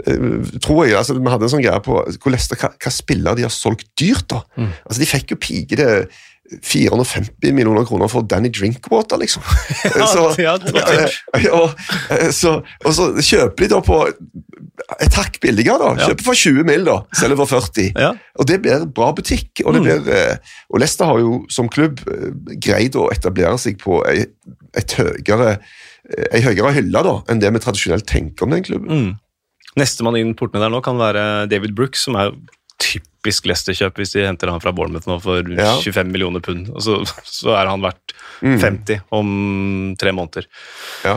[0.07, 3.41] eh, tror jeg, altså Vi hadde en sånn greie på hvor Leicester, hva, hva spillere
[3.41, 4.29] de har solgt dyrt.
[4.33, 4.43] da.
[4.57, 4.73] Mm.
[4.85, 5.93] Altså De fikk jo pigede
[6.65, 9.43] 450 millioner kroner for Danny Drinkwater, liksom.
[10.15, 10.55] så, ja,
[11.53, 11.75] og,
[12.15, 16.09] eh, så, og så kjøper de da på et hakk billigere, da.
[16.09, 16.97] Kjøper for 20 mill., da.
[17.21, 17.91] Selger for 40.
[17.99, 18.13] Ja.
[18.41, 19.51] Og det blir bra butikk.
[19.67, 19.87] Og, det Mm.
[19.89, 24.25] blir, eh, og Leicester har jo som klubb eh, greid å etablere seg på ei,
[24.79, 25.59] et høyere,
[26.33, 28.89] ei høyere hylle da, enn det vi tradisjonelt tenker om den klubben.
[28.89, 29.11] Mm.
[29.79, 32.39] Nestemann inn portene der nå kan være David Brooks, som er jo
[33.29, 35.75] typisk Leicester-kjøp hvis de henter han fra Bournemouth nå for Ja.
[35.83, 36.69] 25 millioner pund.
[36.75, 38.61] Og så, så er han verdt Mm.
[38.63, 39.31] 50 om
[39.99, 40.45] tre måneder.
[41.03, 41.17] Ja.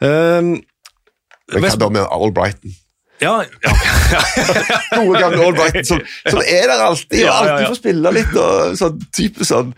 [0.00, 0.52] Um,
[1.50, 2.76] Men hva da med Albrighton?
[3.20, 3.72] ja, ja.
[4.94, 5.98] Gode gamle Albrighton som,
[6.30, 7.52] som er der alltid, Ja, ja, ja.
[7.56, 8.30] alltid får spille litt.
[8.38, 9.74] og sånn type sånn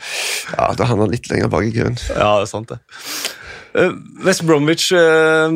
[0.52, 1.96] Ja, da havner han litt lenger bak i køen.
[2.12, 2.78] Ja, det er sant, det.
[3.72, 3.96] Uh,
[4.28, 5.48] West Bromwich uh,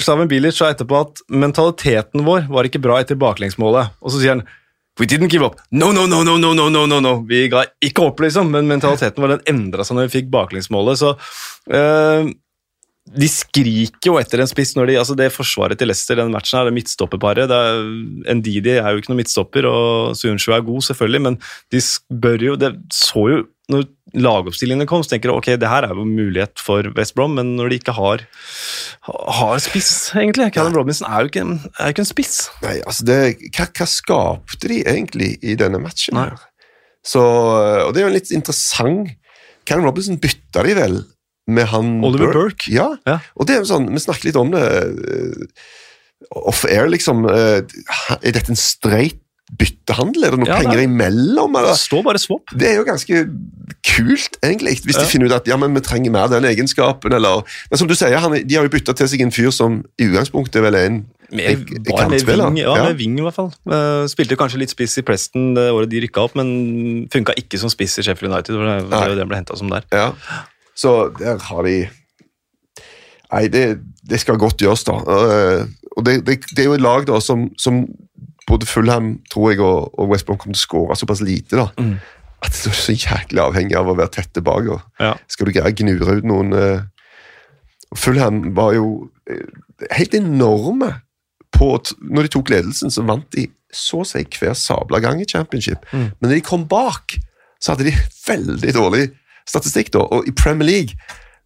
[0.00, 3.92] Slaven Bilic sa etterpå at mentaliteten vår var ikke bra etter baklengsmålet.
[4.00, 4.46] Og så sier han
[5.00, 5.56] We didn't give up.
[5.70, 7.14] No, no, no, no, no, no, no, no, no.
[7.28, 11.00] Vi ga ikke opp, liksom, men mentaliteten vår den endra seg når vi fikk baklengsmålet.
[11.00, 11.14] Så
[11.72, 12.28] uh,
[13.02, 16.60] de skriker jo etter en spiss når de Altså, det forsvaret til Leicester den matchen
[16.60, 17.80] her, det midtstopperparet er,
[18.36, 21.40] Ndidi er jo ikke noen midtstopper, og Suyunshu er god, selvfølgelig, men
[21.72, 23.84] de bør jo Det så jo når
[24.18, 27.54] lagoppstillingene kom, så tenker du ok, det her er jo mulighet for West Brom, men
[27.56, 28.24] når de ikke har,
[29.06, 32.48] har spiss, egentlig Callum Robinson er jo ikke, en- er ikke en spiss.
[32.64, 33.18] Nei, altså det,
[33.56, 36.18] hva, hva skapte de egentlig i denne matchen?
[36.18, 36.30] Nei.
[37.06, 39.14] Så, og det er jo litt interessant.
[39.66, 41.00] Callum Robinson bytta de vel
[41.50, 42.68] med han Oliver Burke.
[42.70, 43.20] Ja, Ja.
[43.38, 45.64] og det er jo sånn, vi snakket litt om det eh,
[46.38, 47.24] off-air, liksom.
[47.30, 47.62] eh,
[48.22, 49.21] Er dette en streit
[49.58, 50.24] byttehandel?
[50.24, 51.56] Er det noen Ja, det er- penger imellom?
[51.58, 51.72] Eller?
[51.74, 52.52] Det står bare swap.
[52.56, 53.22] Det er jo ganske
[53.84, 55.08] kult, egentlig, hvis de Ja.
[55.10, 57.12] finner ut at ja, men vi trenger mer den egenskapen.
[57.12, 59.84] Eller, men som du sier, han, de har jo bytta til seg en fyr som
[59.98, 62.84] i utgangspunktet vel er en Med, ving, ja, Ja.
[62.84, 63.52] med ving i hvert fall.
[63.66, 67.58] Uh, spilte kanskje litt spiss i Preston det året de rykka opp, men funka ikke
[67.58, 68.52] som spiss i Sheffield United.
[68.54, 69.82] For det var jo det ble som der.
[69.90, 70.12] Ja.
[70.76, 71.88] Så der har de
[73.32, 74.92] Nei, det, det skal godt gjøres, da.
[74.92, 77.82] Uh, Og det, det, det er jo et lag da som, som
[78.48, 81.58] både Fulham tror jeg, og, og West Brom kommer til å skåre såpass lite.
[81.58, 81.68] da.
[81.78, 81.96] Mm.
[82.42, 84.80] At du er så jæklig avhengig av å være tett tilbake.
[85.00, 85.14] Ja.
[85.30, 86.84] Skal du greie å gnure ut noen eh,
[87.98, 88.86] Fulham var jo
[89.30, 89.46] eh,
[89.94, 90.94] helt enorme
[91.52, 95.20] på at Når de tok ledelsen, så vant de så å si hver sabla gang
[95.20, 95.84] i championship.
[95.92, 96.06] Mm.
[96.16, 97.12] Men når de kom bak,
[97.60, 97.92] så hadde de
[98.26, 99.02] veldig dårlig
[99.48, 99.92] statistikk.
[99.92, 100.96] da, Og i Premier League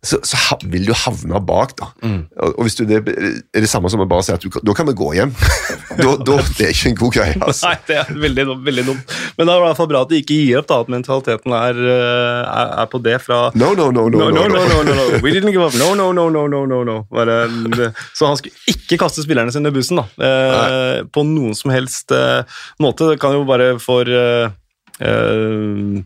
[0.04, 0.36] så, så
[0.70, 1.88] vil du havne bak, da.
[2.04, 2.20] Mm.
[2.44, 4.86] Og, hvis du det er det samme som å bare si at du, da kan
[4.86, 5.32] vi gå hjem.
[6.02, 7.36] da, da, det er ikke en god greie.
[7.40, 7.72] altså.
[7.72, 9.16] Nei, det er veldig, veldig dumt.
[9.38, 11.56] Men det er i hvert fall bra at de ikke gir opp, da, at mentaliteten
[11.58, 14.28] er, eh, er, er på det fra No, no, no, no.
[14.30, 15.06] No, no, no, no.
[15.24, 15.74] We didn't give up.
[15.80, 16.98] No, no, no, no, no, no, no.
[17.10, 20.06] Bare, så han skulle ikke kaste spillerne sine i bussen, da.
[20.28, 23.10] Eh, på noen som helst eh, måte.
[23.10, 24.54] Det kan jo bare for eh,
[25.02, 26.04] eh,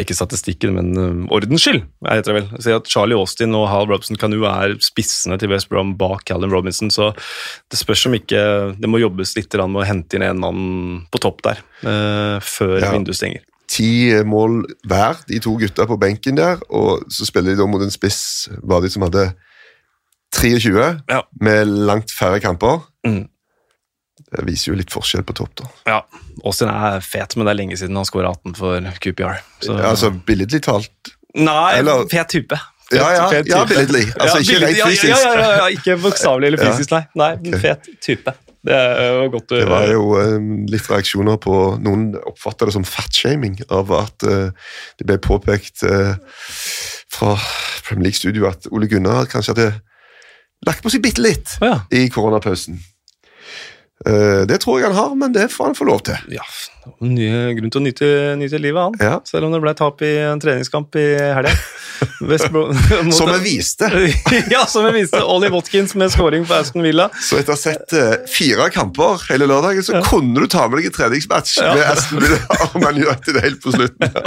[0.00, 2.60] Ikke statistikken, men uh, ordens skyld, jeg heter det vel.
[2.64, 6.24] Si at Charlie Austin og Hal Robson kan jo være spissene til West Brom bak
[6.24, 7.10] Callum Robinson, så
[7.68, 8.40] det spørs om ikke
[8.80, 10.62] det må jobbes litt med å hente inn en mann
[11.12, 12.92] på topp der uh, før Ja.
[12.96, 13.44] vinduet stenger.
[13.68, 17.82] ti mål hver, de to gutta på benken der, og så spiller de da mot
[17.84, 19.34] en spiss var de som hadde
[20.32, 21.22] 23, Ja.
[21.40, 22.80] med langt færre kamper.
[23.06, 23.28] Mm.
[24.32, 25.70] Det viser jo litt forskjell på topp, da.
[25.88, 25.98] Ja,
[26.44, 29.42] Austin er fet, men det er lenge siden han skåra 18 for QPR.
[29.60, 31.12] Så, Altså, Billedlig talt.
[31.34, 32.56] Nei, eller- fet type.
[32.88, 34.06] Fet, Ja, ja, fet ja billedlig.
[34.20, 35.12] Altså, ikke billedlig, rent fysisk.
[35.12, 37.04] Ja, ja, ja, ja, ikke bokstavelig eller fysisk, nei.
[37.16, 37.60] Nei, okay.
[37.60, 38.34] fet type.
[38.62, 40.36] Det godt Det var jo eh,
[40.70, 44.52] litt reaksjoner på Noen oppfatta det som fatshaming av at eh,
[45.00, 46.14] det ble påpekt eh,
[47.10, 47.34] fra
[47.88, 49.68] Premier League-studio at Ole Gunnar kanskje hadde
[50.66, 51.80] lagt på seg bitte litt ja.
[51.90, 52.78] i koronapausen.
[54.06, 56.36] Eh, det tror jeg han har, men det får han få lov til.
[56.38, 56.46] ja.
[56.98, 58.06] Nye grunn til å nyte,
[58.40, 58.96] nyte livet, han.
[58.98, 59.18] Ja.
[59.28, 61.52] Selv om det ble tap i en treningskamp i helga.
[63.14, 63.86] Som jeg viste.
[64.54, 65.20] ja, som jeg viste.
[65.22, 67.06] Ollie Watkins med scoring for Aston Villa.
[67.22, 70.80] Så etter å ha sett eh, fire kamper hele lørdagen, så kunne du ta med
[70.80, 74.18] deg en treningsmatch med Aston Villa og Man United helt på slutten.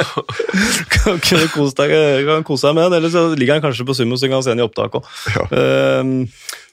[0.96, 1.92] Kan du kose deg,
[2.30, 4.46] kan kose deg med den, eller så ligger han kanskje på Sumo, så kan han
[4.46, 5.12] se den i opptak òg.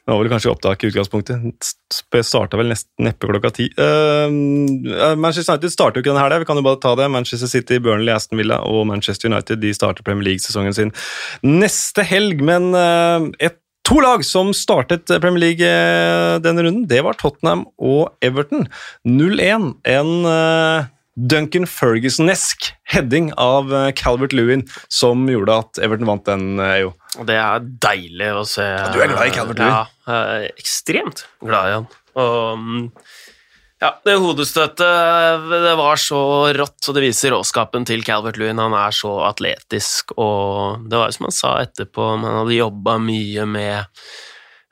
[0.03, 1.69] Det var vel kanskje opptak i utgangspunktet.
[1.95, 3.69] Sp- Starta vel nesten neppe klokka ti.
[3.79, 4.33] Eh,
[5.15, 7.07] Manchester United starter jo ikke denne her, vi kan jo bare ta det.
[7.15, 10.91] Manchester City, Burnley, Aston Villa og Manchester United de starter Premier League-sesongen sin
[11.47, 12.43] neste helg.
[12.43, 13.59] Men uh, et
[13.91, 15.71] To lag som startet Premier League
[16.45, 18.69] denne runden, det var Tottenham og Everton.
[19.11, 19.65] 0-1.
[19.91, 20.85] En eh,
[21.17, 26.93] Duncan Ferguson-esk heading av eh, Calvert Lewin som gjorde at Everton vant den, eh, jo.
[27.21, 28.65] Og det er deilig å se.
[28.65, 29.75] Ja, du er glad i Calvert-Lewin?
[29.75, 31.91] Ja, jeg er ekstremt glad i han.
[32.23, 32.87] Og mm,
[33.83, 36.23] ja, det hodestøtet det var så
[36.57, 38.63] rått, så det viser råskapen til Calvert Lewin.
[38.63, 42.97] Han er så atletisk, og det var jo som han sa etterpå, man hadde jobba
[43.03, 44.05] mye med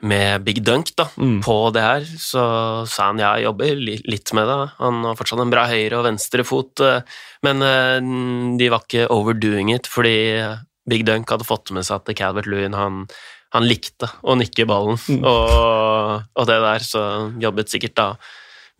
[0.02, 1.42] med Big Dunk da, Mm.
[1.44, 3.76] på det her, så sa han ja, jeg jobber
[4.08, 4.58] litt med det.
[4.78, 7.04] Han har fortsatt en bra høyre- og venstrefot, fot,
[7.44, 10.40] men eh, de var ikke overdoing it, fordi
[10.88, 13.06] Big Dunk hadde fått med seg at Calvert Lewin han,
[13.52, 15.24] han likte å nikke ballen, Mm.
[15.30, 17.04] og, og det der, så
[17.40, 18.08] jobbet sikkert da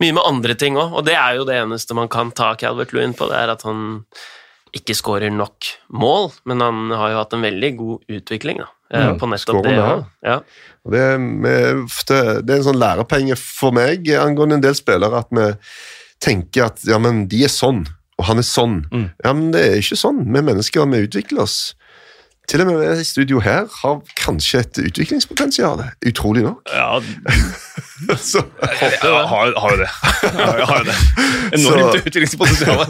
[0.01, 2.93] mye med andre ting òg, og det er jo det eneste man kan ta Calvert
[2.93, 4.05] Lewin på, det er at han
[4.73, 9.07] ikke skårer nok mål, men han har jo hatt en veldig god utvikling da, eh,
[9.07, 9.75] Mm, på nettopp det.
[10.27, 10.37] Ja.
[10.91, 15.29] Det, er ofte, det er en sånn lærepenge for meg angående en del spillere at
[15.31, 15.47] vi
[16.21, 17.85] tenker at ja, men de er sånn,
[18.19, 18.81] og han er sånn.
[18.91, 19.07] Mm.
[19.23, 20.25] Ja, men det er ikke sånn.
[20.27, 21.59] Vi mennesker vi utvikler oss.
[22.49, 25.83] Til og med vi i studio her har kanskje et utviklingspotensial.
[26.09, 26.61] Utrolig nok.
[26.73, 26.99] Ja,
[28.17, 29.87] Så, har, har jo det.
[30.33, 30.95] Har, har jo det.
[31.59, 32.81] Enormt Så- utviklingspotensial.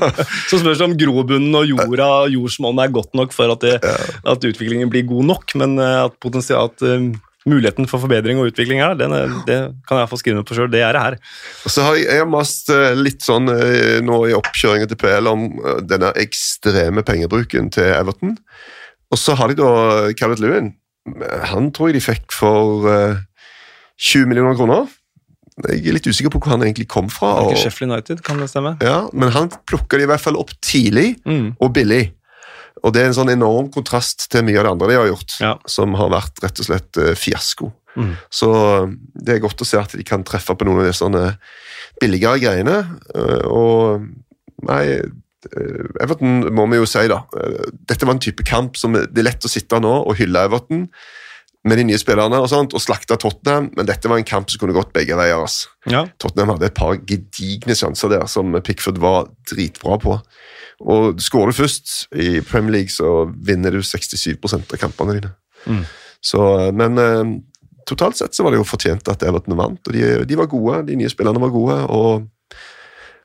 [0.49, 3.75] Så spørs det om grobunnen og jorda, jordsmonnet er godt nok for at, det,
[4.23, 7.11] at utviklingen blir god nok, men eh, at, potensial, at eh,
[7.45, 9.59] muligheten for forbedring og utvikling her, den, er- det
[9.89, 10.71] kan jeg få skrive meg på sjøl.
[10.73, 11.19] Det er det her.
[11.67, 15.01] Og så har jeg, jeg har mast eh, litt sånn eh, nå i oppkjøringa til
[15.03, 18.37] PL om eh, denne ekstreme pengebruken til Everton.
[19.11, 20.71] Og så har de da Calvert Lewin.
[21.51, 23.17] Han tror jeg de fikk for uh,
[23.99, 24.87] 20 millioner kroner.
[25.67, 27.33] Jeg er litt usikker på hvor han egentlig kom fra.
[27.43, 28.75] Ikke Og, Sheffield United, kan det stemme?
[28.81, 31.55] ja, men han plukka de i hvert fall opp tidlig Mm.
[31.59, 32.13] og billig.
[32.83, 35.35] Og det er en sånn enorm kontrast til mye av det andre de har gjort,
[35.43, 35.51] Ja.
[35.67, 37.71] som har vært rett og slett uh, fiasko.
[37.99, 38.13] Mm.
[38.31, 40.93] Så eh, det er godt å se at de kan treffe på noen av de
[40.95, 41.23] sånne
[41.99, 42.77] billigere greiene.
[43.11, 44.07] Uh, Og
[44.63, 45.09] nei, eh,
[46.01, 47.23] Everton må vi jo si, da.
[47.39, 50.45] eh, Dette var en type kamp som det er lett å sitte nå og hylle
[50.47, 50.87] Everton
[51.63, 54.57] med de nye spillerne og sånt, og slakte Tottenham, men dette var en kamp som
[54.63, 55.37] kunne gått begge veier.
[55.37, 55.69] Altså.
[55.85, 56.07] Ja.
[56.17, 60.15] Tottenham hadde et par gedigne sjanser der som Pickford var dritbra på.
[60.81, 65.31] Og Skårer du først i Premier League, så vinner du 67 av kampene dine.
[65.69, 65.83] Mm.
[66.25, 66.41] Så,
[66.73, 67.35] men eh,
[67.85, 70.81] totalt sett så var det jo fortjent at Everton vant, og de, de var gode,
[70.89, 71.77] de nye spillerne var gode.
[71.93, 72.25] og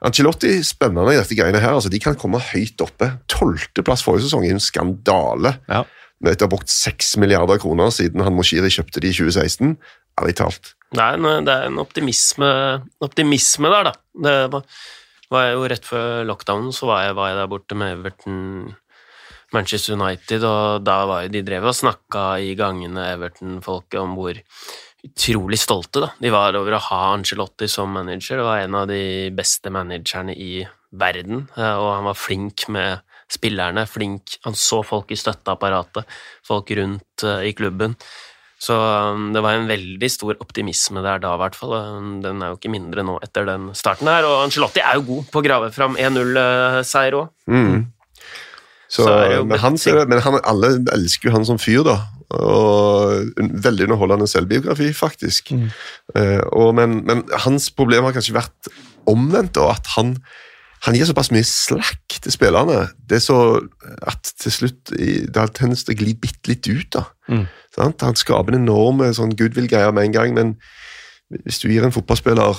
[0.06, 1.74] Ancelotti spennende i dette greiene her.
[1.74, 3.10] altså De kan komme høyt oppe.
[3.32, 5.56] Tolvteplass forrige sesong er en skandale.
[5.66, 5.82] Ja.
[6.24, 9.74] Etter å ha brukt 6 milliarder kroner siden han Moshiri kjøpte de i 2016.
[10.20, 10.72] Ærlig talt.
[10.94, 12.48] Det er en, det er en optimisme,
[13.04, 13.94] optimisme der, da.
[14.26, 14.78] Det var,
[15.34, 18.38] var jeg jo Rett før lockdown så var jeg, var jeg der borte med Everton
[19.54, 24.38] Manchester United, og da var jo de drev og snakka i gangene, Everton-folket, om hvor
[25.06, 26.10] utrolig stolte da.
[26.22, 28.40] de var over å ha Angelotti som manager.
[28.40, 29.02] Det var en av de
[29.34, 30.66] beste managerne i
[30.96, 33.86] verden, eh, og han var flink med spillerne.
[33.86, 36.06] flink, Han så folk i støtteapparatet,
[36.46, 37.96] folk rundt eh, i klubben.
[38.58, 41.74] Så um, det var en veldig stor optimisme der da, i hvert fall.
[41.76, 44.24] Um, Den er jo ikke mindre nå etter den starten her.
[44.24, 47.28] Og Angelotti er jo god på å grave fram 1-0-seier òg.
[47.52, 47.84] Mm.
[48.88, 49.76] Så, Så men han,
[50.08, 51.98] men han, alle elsker jo han som fyr, da.
[52.34, 55.52] Og en veldig underholdende selvbiografi, faktisk.
[56.16, 58.70] Eh, og, men, men hans problem har kanskje vært
[59.06, 59.70] omvendt, da.
[59.76, 60.16] At han,
[60.86, 62.88] han gir såpass mye slack til spillerne.
[62.98, 63.38] Det er så
[64.02, 66.90] at til slutt det har tendens til å gli bitte litt ut.
[66.98, 67.06] da.
[67.30, 67.46] Mm.
[67.76, 68.02] Sant?
[68.02, 70.56] Han skaper en enorme sånn goodwill-greier med en gang, men
[71.44, 72.58] hvis du gir en fotballspiller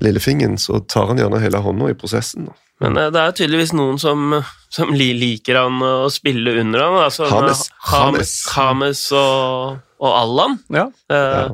[0.00, 2.48] lillefingeren, så tar han gjerne hele hånda i prosessen.
[2.48, 2.56] da.
[2.80, 4.38] Men eh, det er tydeligvis noen som,
[4.72, 6.98] som liker han å spille under han.
[7.04, 7.66] Altså, Hames.
[7.90, 8.32] Hames.
[8.56, 10.58] Hames og, og Allan.
[10.72, 10.88] Ja.
[11.12, 11.52] Eh, Ja.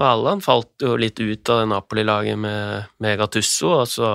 [0.00, 4.06] Og Allan falt jo litt ut av det Napoli-laget med, med Gattusso, og så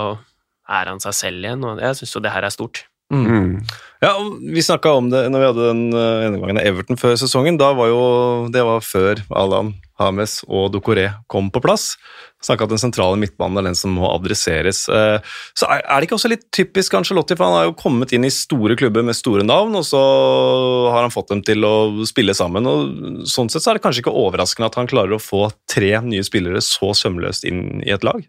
[0.66, 2.86] er han seg selv igjen, og jeg syns jo det her er stort.
[3.14, 3.60] Mm.
[4.02, 7.14] Ja, og Vi snakka om det når vi hadde den uh, gjennomgangen av Everton før
[7.22, 7.60] sesongen.
[7.62, 8.00] Da var jo,
[8.50, 11.92] Det var før Allan Hames og Dokoré kom på plass.
[12.46, 14.84] Snakka at den sentrale midtbanen er den som må adresseres.
[14.92, 15.18] Eh,
[15.58, 18.34] så er, det ikke også litt typisk Angelotti, for han har jo kommet inn i
[18.34, 20.02] store klubber med store navn, og så
[20.94, 21.76] har han fått dem til å
[22.08, 22.70] spille sammen.
[22.70, 25.96] og Sånn sett så er det kanskje ikke overraskende at han klarer å få tre
[26.06, 28.22] nye spillere så sømløst inn i et lag.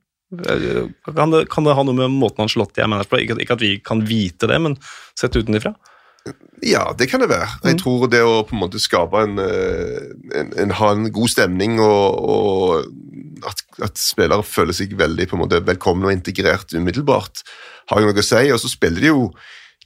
[0.48, 3.20] Eh, Kan det, kan det ha noe med måten Angelotti er manager på?
[3.22, 4.79] Ikke at vi kan vite det, men
[5.18, 5.76] sett utenfra?
[6.64, 7.48] Ja, det kan det være.
[7.68, 10.06] Jeg tror det å på en måte skape en, eh,
[10.38, 15.36] en, en ha en god stemning og, og at, at spillere føler seg veldig på
[15.36, 17.44] en måte velkomne og integrert umiddelbart,
[17.92, 18.42] har jo noe å si.
[18.54, 19.28] Og så spiller de jo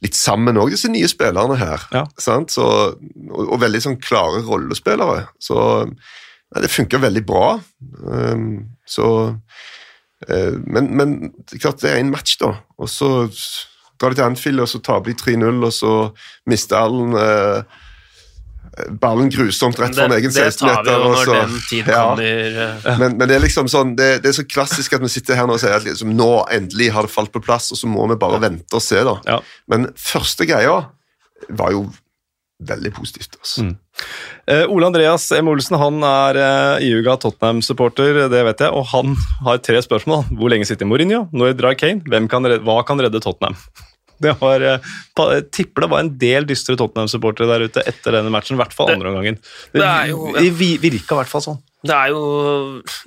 [0.01, 1.85] litt sammen òg, disse nye spillerne her.
[1.93, 2.05] Ja.
[2.21, 2.55] Sant?
[2.55, 5.27] Så, og, og veldig sånn klare rollespillere.
[5.41, 7.59] Så ja, det funker veldig bra.
[8.01, 8.47] Um,
[8.89, 11.13] så uh, men, men
[11.53, 12.55] klart det er en match, da.
[12.81, 13.11] Og så
[14.01, 15.93] drar de til Anfield, og så taper de 3-0, og så
[16.49, 17.63] mister Allen eh,
[19.01, 20.91] ballen grusomt rett foran egen det tar vi 16-meter.
[20.95, 22.03] jo når så- den tid Ja.
[22.05, 22.23] kommer.
[22.23, 22.97] eh.
[23.01, 25.45] Men, men det er liksom sånn, det, det er så klassisk at vi sitter her
[25.49, 28.07] nå og sier at liksom, nå endelig har det falt på plass, og så må
[28.09, 29.03] vi bare vente og se.
[29.03, 29.17] da.
[29.27, 29.39] Ja.
[29.67, 30.85] Men første greia
[31.49, 31.89] var jo
[32.63, 33.35] veldig positivt.
[33.41, 33.63] altså.
[33.65, 33.75] Mm.
[34.47, 35.47] Eh, Ole Andreas M.
[35.49, 40.27] Olsen han er eh, iuga Tottenham-supporter, det vet jeg, og han har tre spørsmål.
[40.37, 41.25] Hvor lenge sitter Mourinho?
[41.33, 42.01] Når drar Kane?
[42.07, 43.57] Hvem kan redde, hva kan redde Tottenham?
[44.21, 48.31] Det var, eh, jeg tipper det var en del dystre Tottenham-supportere der ute etter denne
[48.33, 49.39] matchen, i hvert fall andre omgangen.
[49.73, 50.53] Det, det det
[50.83, 51.61] virka i hvert fall sånn.
[51.83, 52.21] Det er jo,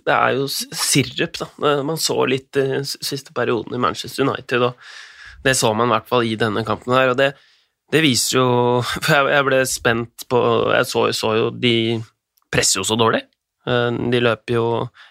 [0.04, 1.46] det er jo sirup, da.
[1.62, 4.74] Eh, Man så litt i s- siste perioden i Manchester United, og
[5.44, 7.32] det så man i hvert fall i denne kampen her, og det,
[7.92, 8.48] det viser jo
[9.04, 10.40] For jeg, ble spent på
[10.74, 12.00] Jeg så, så jo De
[12.50, 13.22] presser jo så dårlig.
[13.68, 14.66] Eh, De løper jo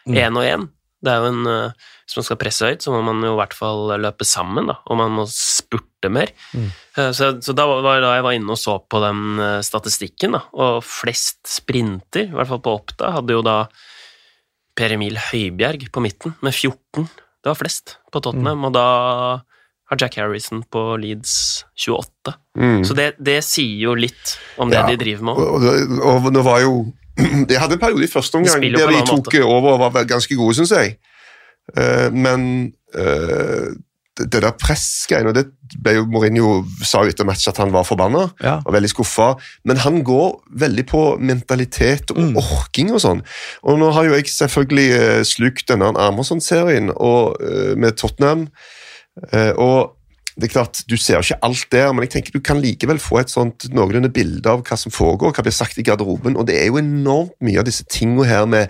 [0.10, 0.18] Mm.
[0.20, 0.64] én og én.
[1.04, 1.72] Det er jo en eh,
[2.14, 4.76] Hvis man skal presse høyt, så må man jo i hvert fall løpe sammen, da,
[4.86, 6.30] og man må spurte mer.
[6.54, 6.68] Mm.
[7.02, 10.38] Eh, Så, så da var da jeg var inne og så på den eh, statistikken,
[10.38, 13.56] da, og flest sprinter, i hvert fall på Oppda, hadde jo da
[14.78, 17.10] Per Emil Høibjerg på midten med 14.
[17.44, 18.86] Det var flest på Tottenham, og da
[19.90, 22.34] har Jack Harrison på Leeds 28.
[22.58, 22.82] Mm.
[22.88, 24.86] Så det, det sier jo litt om det Ja.
[24.88, 25.42] de driver med.
[25.42, 26.76] Og, og, og nå var jo
[27.50, 29.42] De hadde en periode i første omgang der de tok måte.
[29.46, 30.96] over og var ganske gode, syns jeg.
[31.78, 33.72] Eh, men eh,
[34.20, 35.48] det, der pressgreiene og det
[35.82, 36.50] ble jo Mourinho
[36.86, 38.60] sa jo etter match at han var forbanna Ja.
[38.66, 39.32] og veldig skuffa.
[39.66, 42.38] Men han går veldig på mentalitet og Mm.
[42.38, 43.24] orking og sånn.
[43.64, 45.90] Og nå har jo jeg selvfølgelig eh, slukt denne
[47.42, 48.48] eh, med Tottenham.
[49.58, 49.92] Og
[50.36, 53.20] det er klart, Du ser ikke alt der, men jeg tenker du kan likevel få
[53.22, 56.36] et sånt noenlunde bilde av hva som foregår, hva blir sagt i garderoben.
[56.38, 58.70] Og det er jo enormt mye av disse tingene her med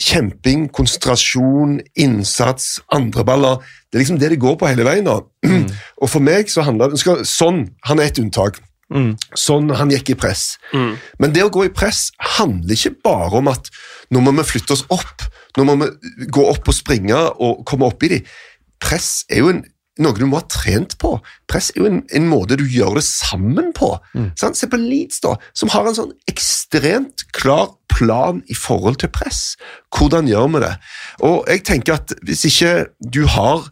[0.00, 3.60] kjemping, konsentrasjon, innsats, andreballer.
[3.90, 5.04] Det er liksom det det går på hele veien.
[5.06, 5.18] da.
[6.02, 8.60] Og for meg så handler det skal- Sånn, han er et unntak.
[8.90, 9.12] Mm.
[9.38, 10.56] Sånn han gikk i press.
[10.74, 10.94] Mm.
[11.22, 12.08] Men det å gå i press
[12.38, 13.68] handler ikke bare om at
[14.10, 15.22] nå må vi flytte oss opp,
[15.56, 18.18] nå må vi gå opp og springe og komme opp i de.
[18.82, 19.62] Press er jo en,
[20.00, 21.12] noe du må ha trent på.
[21.50, 23.92] Press er jo en, en måte du gjør det sammen på.
[24.40, 24.58] Sant?
[24.58, 29.54] Se på Leeds, da, som har en sånn ekstremt klar plan i forhold til press.
[29.96, 30.74] Hvordan gjør vi det?
[31.26, 32.74] Og jeg tenker at hvis ikke
[33.12, 33.66] du har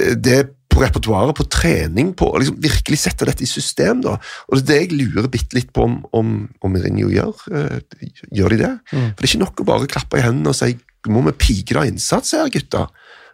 [0.00, 0.42] eh, det
[0.74, 4.00] på repertoaret, på trening, på å liksom virkelig sette dette i system.
[4.02, 4.16] da.
[4.48, 6.32] Og Det er det jeg lurer bitte litt på om, om,
[6.66, 7.44] om Mourinho gjør.
[7.54, 8.00] Eh,
[8.34, 8.72] Gjør de det?
[8.90, 9.04] Mm.
[9.12, 10.74] For Det er ikke nok å bare klappe i hendene og si
[11.12, 12.86] må vi pike av innsats her, gutta.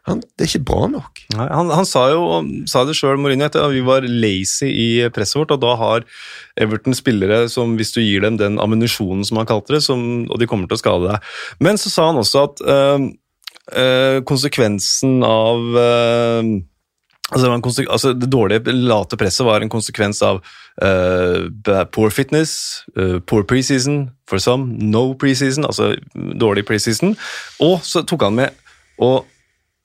[0.08, 1.20] Han, det er ikke bra nok.
[1.36, 2.40] Nei, han, han sa jo
[2.70, 6.06] sa det sjøl, Mourinho, at vi var lazy i presset vårt, og da har
[6.60, 10.40] Everton spillere som, hvis du gir dem den ammunisjonen, som han kalte det, som, og
[10.40, 11.30] de kommer til å skade deg.
[11.60, 13.06] Men så sa han også at øh,
[13.84, 16.58] øh, konsekvensen av øh,
[17.30, 20.40] Altså, det, altså, det dårlige, late presset var en konsekvens av
[20.82, 25.94] uh, poor fitness, uh, poor preseason for some, no preseason, altså
[26.40, 27.14] dårlig preseason.
[27.60, 28.48] Og så tok han med
[28.98, 29.24] og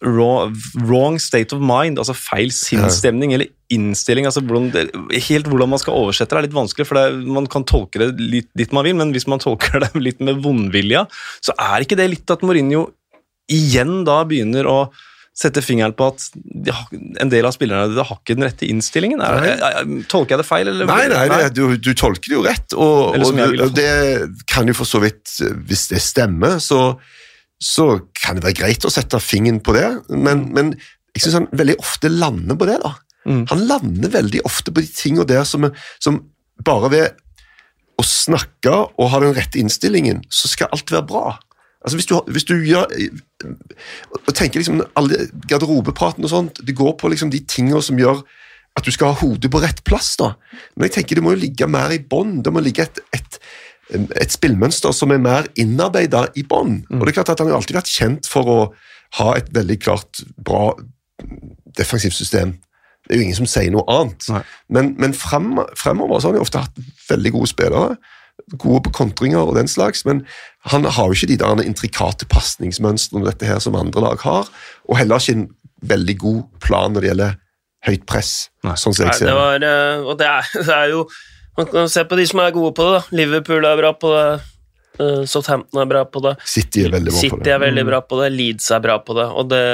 [0.06, 0.54] wrong,
[0.86, 4.28] wrong state of mind, altså feil sinnsstemning eller innstilling.
[4.30, 4.70] altså hvordan
[5.12, 8.12] Helt hvordan man skal oversette det er litt vanskelig, for det, man kan tolke det
[8.22, 11.06] litt dit man vil, men hvis man tolker det litt med vondvilja,
[11.44, 12.88] så er ikke det litt at Mourinho
[13.52, 14.80] igjen da begynner å
[15.36, 16.72] sette fingeren på at de
[17.20, 19.20] en del av spillerne de har ikke den rette innstillingen?
[19.20, 20.70] Er, er, tolker jeg det feil?
[20.72, 20.88] Eller?
[20.88, 23.92] Nei, nei, det, du, du tolker det jo rett, og, og, og det
[24.48, 25.36] kan jo for så vidt
[25.68, 26.96] Hvis det stemmer, så,
[27.62, 27.88] så
[28.20, 30.74] kan det være greit å sette fingeren på det, men, men
[31.16, 32.80] jeg syns han veldig ofte lander på det.
[32.84, 32.96] da.
[33.26, 33.44] Mm.
[33.52, 35.70] Han lander veldig ofte på de tingene der som,
[36.04, 36.20] som
[36.66, 37.22] bare ved
[37.96, 41.26] å snakke og ha den rette innstillingen, så skal alt være bra.
[41.86, 42.90] Altså Hvis du, hvis du gjør
[44.18, 48.24] og tenker liksom alle Garderobepraten og sånt, det går på liksom de tingene som gjør
[48.76, 50.16] at du skal ha hodet på rett plass.
[50.20, 50.34] da.
[50.76, 52.42] Men jeg tenker det må jo ligge mer i bånn.
[52.44, 53.38] Det må ligge et, et,
[53.94, 56.80] et spillmønster som er mer innarbeida i bånn.
[56.90, 58.60] Og det er klart at Han har alltid vært kjent for å
[59.20, 60.74] ha et veldig klart bra
[61.78, 62.56] defensivt system.
[63.06, 64.26] Det er jo ingen som sier noe annet.
[64.34, 64.42] Nei.
[64.74, 66.80] Men, men frem, fremover så har han jo ofte hatt
[67.10, 68.00] veldig gode spillere.
[68.58, 70.24] Gode på kontringer og den slags, men
[70.72, 74.50] han har jo ikke de der intrikate pasningsmønstrene dette her som andre lag har,
[74.90, 75.48] og heller ikke en
[75.86, 77.38] veldig god plan når det gjelder
[77.86, 78.34] høyt press,
[78.66, 78.74] Nei.
[78.82, 79.66] sånn som Nei, jeg ser det var,
[80.02, 81.06] og det er, det er jo
[81.58, 83.00] Man kan se på de som er gode på det.
[83.00, 83.18] da.
[83.18, 84.28] Liverpool er bra på det.
[85.00, 86.36] eh, Southampton er bra på det.
[86.46, 87.54] City er veldig bra på City det.
[87.54, 88.32] er veldig bra på det.
[88.36, 89.28] Leeds er bra på det.
[89.32, 89.66] Og det,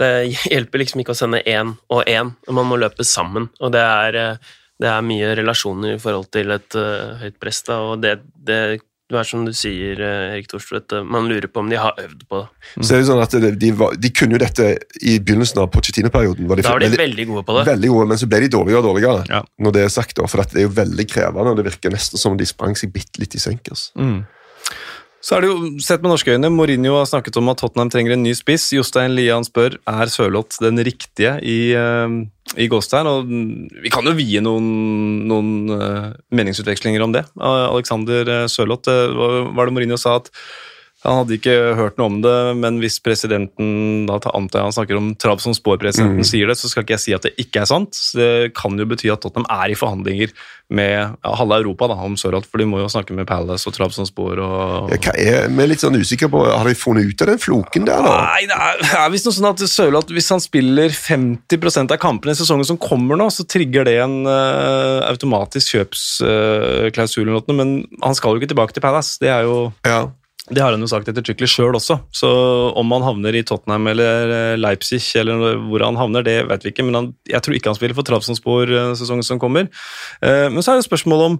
[0.00, 0.12] det
[0.50, 2.34] hjelper liksom ikke å sende én og én.
[2.50, 3.50] Man må løpe sammen.
[3.60, 7.62] Og det er, eh, det er mye relasjoner i forhold til et uh, høyt press.
[7.66, 7.82] Da.
[7.92, 8.80] Og det, det,
[9.10, 11.94] det er som du sier, eh, Erik Thorstvedt, at man lurer på om de har
[11.98, 12.48] øvd på det.
[12.86, 14.66] Så er det sånn at de, de, var, de kunne jo dette
[15.02, 16.46] i begynnelsen av Pochettino-perioden.
[16.46, 17.66] Da var de veldig- veldig gode på det.
[17.72, 19.26] Veldig gode, men så ble de dårligere og dårligere.
[19.28, 19.42] Ja.
[19.60, 21.90] når det er sagt da, For at det er jo veldig krevende, og det virker
[21.90, 23.68] nesten som om de sprang seg bitte litt i senk.
[23.70, 23.90] altså.
[23.96, 24.26] Mm.
[25.20, 28.14] Så er det jo, sett med norske øyne, Mourinho har snakket om at Tottenham trenger
[28.14, 28.70] en ny spiss.
[28.72, 32.08] Jostein Lian spør er Sørloth den riktige i, uh,
[32.56, 33.08] i Gåstein.
[33.10, 33.28] Og
[33.84, 34.70] vi kan jo vie noen,
[35.28, 37.26] noen eh, meningsutvekslinger om det.
[37.36, 39.12] Uh, Alexander Sørloth, eh,
[39.52, 40.32] var det Mourinho sa at
[41.00, 44.98] han hadde ikke hørt noe om det, men hvis presidenten da antar jeg han snakker
[44.98, 47.96] om Trabzonspor-presidenten sier det, så skal ikke jeg si at det ikke er sant.
[47.96, 50.34] Så Det kan jo bety at Tottenham er i forhandlinger
[50.70, 53.74] med ja, halve Europa da, om Sørloth, for de må jo snakke med Palace og
[53.74, 57.24] Trabzonspor og Ja, hva er, Vi er litt sånn usikre på, Har de funnet ut
[57.24, 58.14] av den floken der, da?
[58.28, 62.36] Nei, det er, er visst noe sånn at Sørloth, hvis han spiller 50% av kampene
[62.36, 67.76] i sesongen som kommer nå, så trigger det en uh, automatisk kjøpsklausul eller noe, men
[68.04, 69.16] han skal jo ikke tilbake til Palace.
[69.22, 70.04] Det er jo Ja.
[70.50, 72.00] Det har han jo sagt ettertrykkelig sjøl også.
[72.14, 72.28] Så
[72.78, 76.72] om han havner i Tottenham eller eh, Leipzig, eller hvor han havner, det vet vi
[76.72, 76.86] ikke.
[76.88, 79.70] Men han, jeg tror ikke han spiller for Trabzonspor eh, sesongen som kommer.
[80.18, 81.38] Eh, Men så er det spørsmålet om,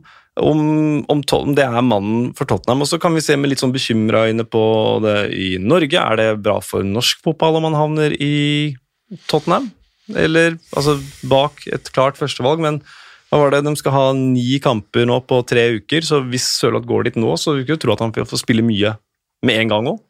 [0.53, 0.63] om,
[1.11, 2.87] om, om det er mannen for Tottenham.
[2.87, 4.63] Og så kan vi se med litt sånn bekymra øyne på
[5.03, 5.99] det i Norge.
[5.99, 8.77] Er det bra for norsk fotball om han havner i
[9.27, 9.73] Tottenham?
[10.15, 11.01] Eller altså
[11.31, 12.81] bak et klart førstevalg, men
[13.31, 13.62] hva var det?
[13.62, 17.31] De skal ha ni kamper nå på tre uker, så hvis Sørloth går dit nå,
[17.39, 18.97] så vil vi ikke tro at han får spille mye
[19.47, 20.01] med en gang òg.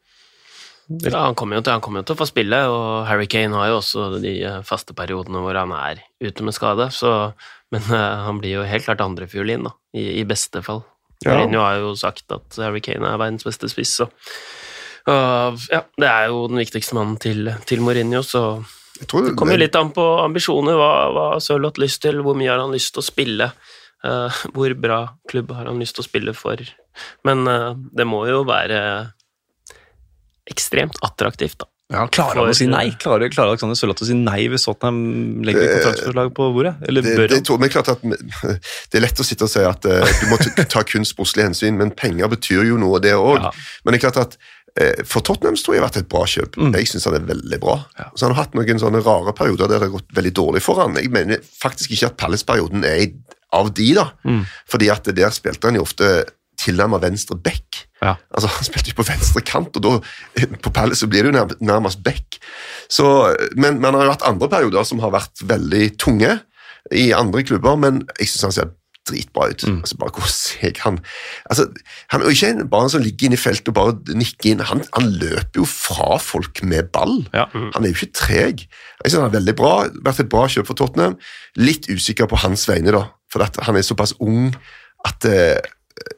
[1.04, 3.54] Ja, han kommer jo til, han kommer jo til å få spille, og Harry Kane
[3.54, 7.12] har jo også de eh, faste periodene hvor han er ute med skade, så,
[7.70, 10.82] men uh, han blir jo helt klart andrefiolin, da, i, i beste fall.
[11.22, 11.36] Ja.
[11.36, 14.08] Mourinho har jo sagt at Harry Kane er verdens beste spiss, så
[15.08, 18.42] og, ja, det er jo den viktigste mannen til, til Mourinho, så
[19.00, 20.76] det kommer jo litt an på ambisjoner.
[20.78, 22.20] Hva, hva har Sørloth lyst til?
[22.24, 23.50] Hvor mye har han lyst til å spille?
[24.04, 26.62] Uh, hvor bra klubb har han lyst til å spille for?
[27.26, 28.80] Men uh, det må jo være
[30.50, 31.70] ekstremt attraktivt, da.
[31.90, 32.84] Ja, klarer han å si nei?
[33.02, 36.76] Klarer, klarer Alexander Sørloth å si nei hvis Tottenham legger kontraktsforslag på bordet?
[36.86, 37.46] Eller det, bør det, han?
[37.48, 38.04] tror, men det, er klart at,
[38.92, 41.80] det er lett å sitte og si at uh, du må ta- kun sportslige hensyn,
[41.80, 43.42] men penger betyr jo noe, det òg.
[43.42, 43.50] Ja.
[43.82, 44.59] Men det er klart at eh,
[45.08, 46.58] for Tottenham tror jeg har vært et bra kjøp.
[46.60, 46.74] Mm.
[46.78, 47.76] Jeg syns han er veldig bra.
[47.98, 48.08] Ja.
[48.14, 50.80] Så Han har hatt noen sånne rare perioder der det har gått veldig dårlig for
[50.82, 50.98] han.
[51.00, 53.08] Jeg mener faktisk ikke at Palace-perioden er
[53.56, 54.10] av de, da.
[54.24, 54.44] Mm.
[54.70, 56.10] Fordi at der spilte han jo ofte
[56.60, 57.84] tilnærmet venstre back.
[58.02, 58.16] Ja.
[58.30, 59.94] Altså, Han spilte jo på venstre kant, og da
[60.64, 62.40] på Palace så blir det jo nærmest back.
[62.88, 63.06] Så,
[63.56, 66.36] men, men han har jo hatt andre perioder som har vært veldig tunge
[66.96, 68.70] i andre klubber, men jeg syns han ser
[69.10, 69.64] dritbra ut.
[69.66, 69.80] Mm.
[69.84, 71.00] Altså, bare hvor seg han
[71.50, 71.66] altså,
[72.12, 74.64] Han er jo ikke en, barn som ligger inne i feltet og bare nikker inn.
[74.70, 77.20] Han, han løper jo fra folk med ball.
[77.34, 77.48] Ja.
[77.54, 78.64] Han er jo ikke treg.
[79.02, 79.74] Jeg synes han er veldig bra,
[80.06, 81.18] vært et bra kjøp for Tottenham.
[81.60, 84.50] Litt usikker på hans vegne, da, for han er såpass ung
[85.08, 85.60] at eh,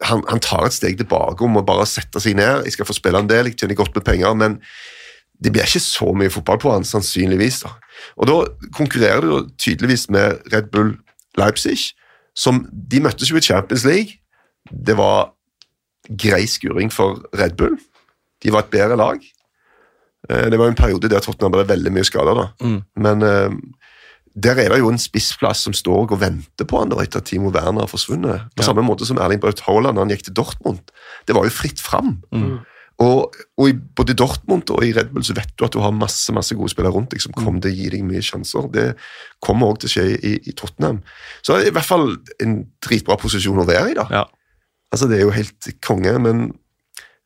[0.06, 2.66] han, han tar et steg tilbake om å bare sette seg ned.
[2.66, 4.58] Jeg skal få spille en del, jeg tjener godt med penger, men
[5.42, 7.62] det blir ikke så mye fotball på han, sannsynligvis.
[7.64, 7.74] da.
[8.16, 8.36] Og da
[8.76, 10.94] konkurrerer du tydeligvis med Red Bull
[11.38, 11.92] Leipzig,
[12.34, 14.18] som de møttes jo i Champions League.
[14.70, 15.32] Det var
[16.08, 17.76] grei skuring for Red Bull.
[18.42, 19.20] De var et bedre lag.
[20.30, 22.46] Eh, Det var en periode der Tottenham ble veldig mye skada, da.
[22.62, 22.82] Mm.
[22.96, 23.50] Men eh,
[24.34, 27.26] der er det jo en spissplass som står og venter på han da, etter at
[27.28, 28.48] Timo Werner har forsvunnet.
[28.56, 28.70] På Ja.
[28.70, 30.80] samme måte som Erling Braut Haaland han gikk til Dortmund.
[31.26, 32.22] Det var jo fritt fram.
[32.32, 32.60] Mm.
[33.02, 35.80] Og, og i, både i Dortmund og i Red Bull så vet du at du
[35.82, 38.68] har masse masse gode spillere rundt deg som kommer til å gi deg mye sjanser.
[38.74, 38.86] Det
[39.42, 41.02] kommer også til å skje i, i Tottenham.
[41.40, 42.08] Så det er i hvert fall
[42.44, 43.98] en dritbra posisjon å være i.
[43.98, 44.06] da.
[44.12, 44.24] Ja.
[44.92, 46.50] Altså Det er jo helt konge, men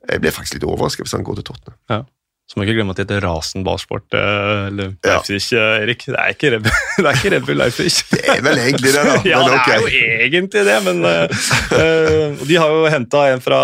[0.06, 1.80] jeg blir faktisk litt overrasket hvis han går til Tottenham.
[1.92, 2.02] ja.
[2.46, 5.16] Så må ikke glemme at det heter Rasen ballsport, eh, eller Ja.
[5.16, 6.04] Leipzig, eh, Erik.
[6.06, 7.90] Det er ikke Red det er ikke Red Bull Leipzig.
[8.12, 9.16] Det er vel egentlig det, da.
[9.32, 9.90] ja, det er jo
[10.28, 13.58] egentlig det, men eh, De har jo henta en fra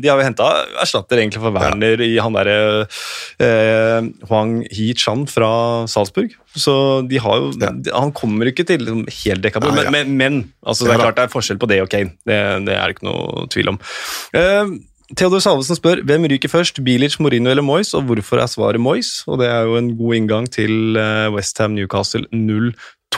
[0.00, 0.48] De har jo henta
[0.80, 5.52] erstatter egentlig for Werner i han derre uh, Huang Hi-chan fra
[5.90, 6.32] Salzburg.
[6.56, 6.74] Så
[7.08, 7.72] de har jo Ja.
[7.98, 9.96] Han kommer ikke til liksom helt dekka bort, Nei, men, ja.
[9.96, 12.14] men, men altså, det er klart det er forskjell på det og Kane.
[12.28, 12.38] Det,
[12.68, 13.80] det er det ikke noe tvil om.
[14.36, 14.78] Uh,
[15.16, 19.22] Theodor Salvesen spør hvem ryker først, Bilic, Mourinho eller Moyes, og hvorfor er svaret Moyes?
[19.30, 22.74] Og det er jo en god inngang til uh, Westham Newcastle 0-2.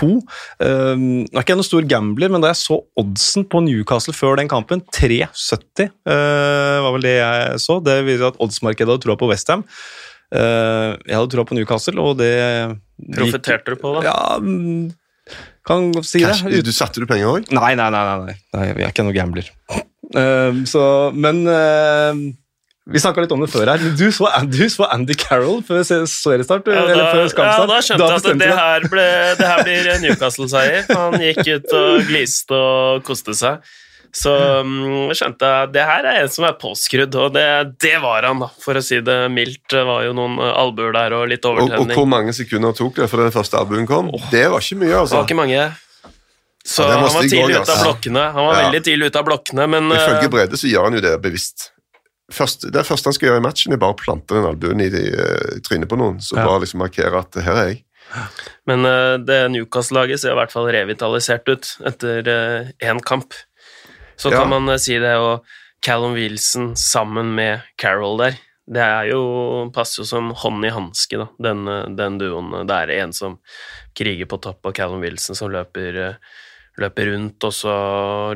[0.06, 0.20] Um,
[1.26, 4.38] nå er ikke jeg noen stor gambler, men da jeg så oddsen på Newcastle før
[4.38, 7.80] den kampen, 3,70 uh, var vel det jeg så.
[7.82, 9.66] Det viser at oddsmarkedet hadde troa på Westham.
[10.30, 12.32] Uh, jeg hadde troa på Newcastle, og det
[13.18, 14.06] Profitterte du på det?
[14.06, 14.38] Ja,
[15.66, 16.30] kan si si det.
[16.30, 17.50] Cash, Ut- du satte du penger òg?
[17.50, 18.66] Nei, nei, nei, nei, nei.
[18.70, 19.50] Jeg er ikke noen gambler.
[20.16, 20.82] Ehm, så,
[21.14, 22.14] men uh,
[22.90, 23.82] vi snakka litt om det før her.
[23.98, 26.66] Du så, du så Andy Carroll før se- seriestart?
[26.66, 29.04] Ja, eller da, før ja, da skjønte jeg at det her, ble,
[29.38, 30.88] det her blir Newcastle-seier.
[30.90, 33.62] Han gikk ut og gliste og koste seg.
[34.10, 34.32] Så
[34.66, 37.44] um, skjønte jeg det her er en som er påskrudd, og det,
[37.78, 39.62] det var han, da, for å si det mildt.
[39.70, 43.06] Det var jo noen albuer der og litt Og, og hvor mange sekunder tok det
[43.12, 44.10] før den første albuen kom?
[44.32, 45.14] Det var ikke mye, altså.
[45.14, 45.68] Det var ikke mange.
[46.66, 48.24] Så Ja, han var tidlig ute av blokkene.
[48.32, 48.64] Han var Ja.
[48.68, 51.70] veldig tidlig ute av blokkene, men eh, Ifølge Brede så gjør han jo det bevisst.
[52.30, 54.86] Først, det første han skal gjøre i matchen, er bare å plante den albuen i,
[54.92, 56.20] eh, trynet på noen.
[56.20, 56.44] Så Ja.
[56.46, 57.84] bare liksom markere at her er jeg.
[58.66, 63.32] Men uh, det Newcastle-laget ser i hvert fall revitalisert ut etter én kamp.
[64.18, 64.40] Så Ja.
[64.42, 65.44] kan man uh, si det, og
[65.82, 68.36] Callum Wilson sammen med Carroll der,
[68.70, 72.66] det er jo, passer jo som hånd i hanske, da, den, eh, den duoen.
[72.68, 73.38] Det er en som
[73.96, 76.14] kriger på topp, og Callum Wilson som løper, eh,
[76.82, 77.46] løper rundt.
[77.46, 77.74] Og så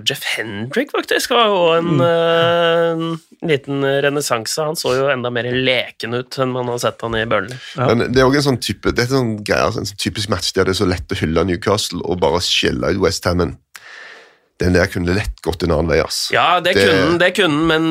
[0.06, 3.04] Jeff Hendrick, faktisk, var jo en eh,
[3.50, 4.68] liten renessanse.
[4.70, 7.58] Han så jo enda mer leken ut enn man har sett han i Burnley.
[7.76, 7.90] Ja.
[7.90, 10.02] Men det er også en sånn type, det er en sånn greie, altså en sånn
[10.06, 13.56] typisk match der det er så lett å hylle Newcastle og bare skjelle ut Westhammen.
[14.62, 16.28] Den der kunne lett gått en annen vei, ass.
[16.34, 16.76] Ja, det,
[17.18, 17.88] det kunne den, men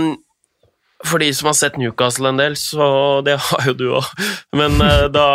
[1.04, 2.86] for de som har sett Newcastle en del, så
[3.26, 4.08] det har jo du òg.
[4.56, 5.26] Men uh, da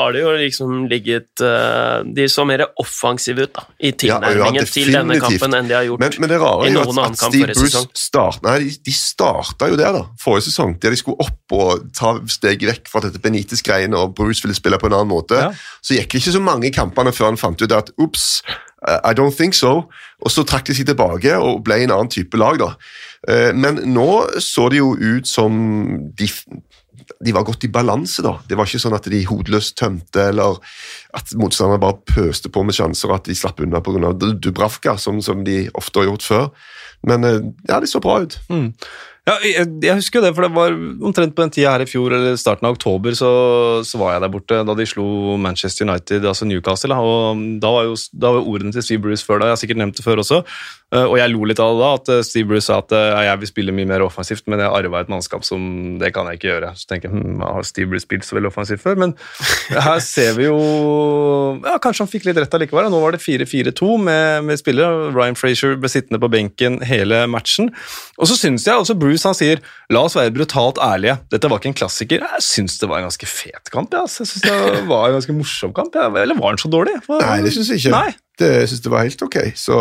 [0.00, 4.20] har det jo liksom ligget uh, De så mer offensive ut da, i Ja, ja,
[4.22, 6.02] tilnærmingen til denne kampen enn de har gjort.
[6.02, 7.72] Men, men det rare i er jo noen at, annen at kamp Steve forrige Bruce
[7.72, 7.90] sesong.
[8.06, 10.76] start, nei, de, de starta jo der, da, forrige sesong.
[10.82, 14.78] Der de skulle opp og ta steget vekk fra dette Benitez-greiene, og Bruce ville spille
[14.80, 15.40] på en annen måte.
[15.40, 15.50] Ja.
[15.84, 18.40] Så gikk det ikke så mange kampene før han fant ut at ups,
[18.86, 19.88] I don't think so.
[20.22, 22.72] Og så trakk de seg tilbake og ble en annen type lag, da.
[23.28, 24.08] Eh, Men nå
[24.42, 25.52] så det jo ut som
[26.14, 26.30] de
[27.22, 28.32] de var godt i balanse, da.
[28.48, 30.56] Det var ikke sånn at de hodeløst tømte, eller
[31.14, 34.10] at motstanderne bare pøste på med sjanser, og at de slapp unna pga.
[34.42, 36.48] Dubravka, som, som de ofte har gjort før.
[37.06, 37.38] Men eh,
[37.70, 38.40] ja, de så bra ut.
[39.26, 40.74] Ja, jeg, jeg husker jo det, for det var
[41.08, 43.30] omtrent på den tida her i fjor, eller starten av oktober, så,
[43.82, 46.94] så var jeg der borte da de slo Manchester United, altså Newcastle.
[46.94, 49.82] Og da var jo da var ordene til Steve Bruce før da, jeg har sikkert
[49.82, 50.44] nevnt det før også.
[50.94, 53.08] Eh, Og jeg lo litt av det da, at eh, Steve Bruce sa at eh,
[53.14, 56.26] ja, jeg vil spille mye mer offensivt, men jeg arva et mannskap som det kan
[56.30, 56.72] jeg ikke gjøre.
[56.78, 58.98] Så tenker jeg, hm, har Steve Bruce spilt så veldig offensivt før?
[59.02, 59.14] Men
[59.74, 60.58] her ser vi jo
[61.66, 62.88] Ja, kanskje han fikk litt rett allikevel.
[62.92, 65.10] Nå var det 4-4-2 med, med spillere.
[65.16, 67.70] Ryan Frazier ble sittende på benken hele matchen.
[68.20, 69.62] Og så syns jeg også Bruce han sier
[69.92, 71.18] la oss være brutalt ærlige.
[71.32, 72.24] Dette var ikke en klassiker.
[72.36, 73.94] Jeg syns det var en ganske fet kamp.
[73.94, 74.04] Ja.
[74.06, 75.94] Jeg synes det var en ganske morsom kamp.
[75.98, 76.08] Ja.
[76.22, 76.96] Eller var den så dårlig?
[77.06, 77.94] Hva- Nei, det syns jeg ikke.
[77.96, 78.14] Nei.
[78.36, 79.36] Det jeg synes det var helt ok.
[79.56, 79.76] Så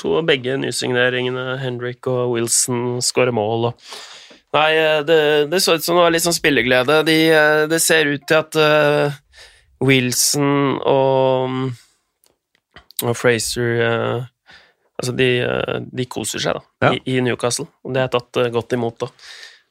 [0.00, 3.70] To av begge nysigneringene, Henrik og Wilson, skårer mål.
[3.70, 3.98] Og...
[4.56, 5.20] Nei, eh, det,
[5.52, 7.02] det så ut som det var litt sånn spilleglede.
[7.06, 9.20] De, eh, det ser ut til at uh,
[9.84, 11.70] Wilson og,
[13.04, 14.28] og Fraser uh,
[15.00, 15.26] Altså, de,
[15.96, 16.88] de koser seg, da, Ja.
[16.92, 17.64] i, i Newcastle.
[17.88, 19.08] Og det er tatt godt imot, da.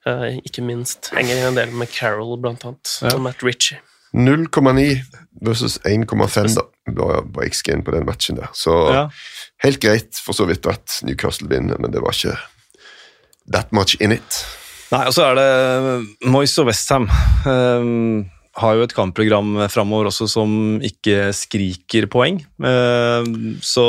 [0.09, 3.13] Eh, ikke minst henger en del med Carroll, blant annet, Ja.
[3.15, 3.77] og Matt Ritchie.
[4.13, 5.03] 0,9
[5.45, 6.63] versus 1,5 da,
[6.97, 8.49] var, var XG-en på den matchen der.
[8.53, 9.03] Så Ja.
[9.63, 12.37] Helt greit for så vidt at Newcastle vinner, men det var ikke
[13.53, 14.41] that much in it.
[14.89, 17.07] Nei, og så er det Moyes og Westham.
[17.45, 18.25] Um,
[18.59, 20.51] har jo et kampprogram framover også som
[20.83, 22.41] ikke skriker poeng.
[22.57, 23.85] Um, så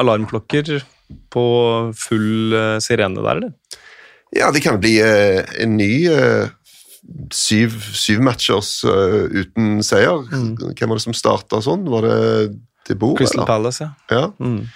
[0.00, 0.78] alarmklokker
[1.34, 1.46] på
[2.00, 3.80] full uh, sirene der, eller?
[4.34, 6.48] Ja, det kan bli uh, en ny uh,
[7.34, 10.24] syv, syv matchers eh, uten seier.
[10.30, 11.86] Hvem var det som starta sånn?
[11.90, 12.18] Var det
[12.88, 13.16] De bord.
[13.18, 13.46] Crystal eller?
[13.52, 13.90] Palace, ja.
[14.10, 14.26] Ja.
[14.38, 14.68] Mm.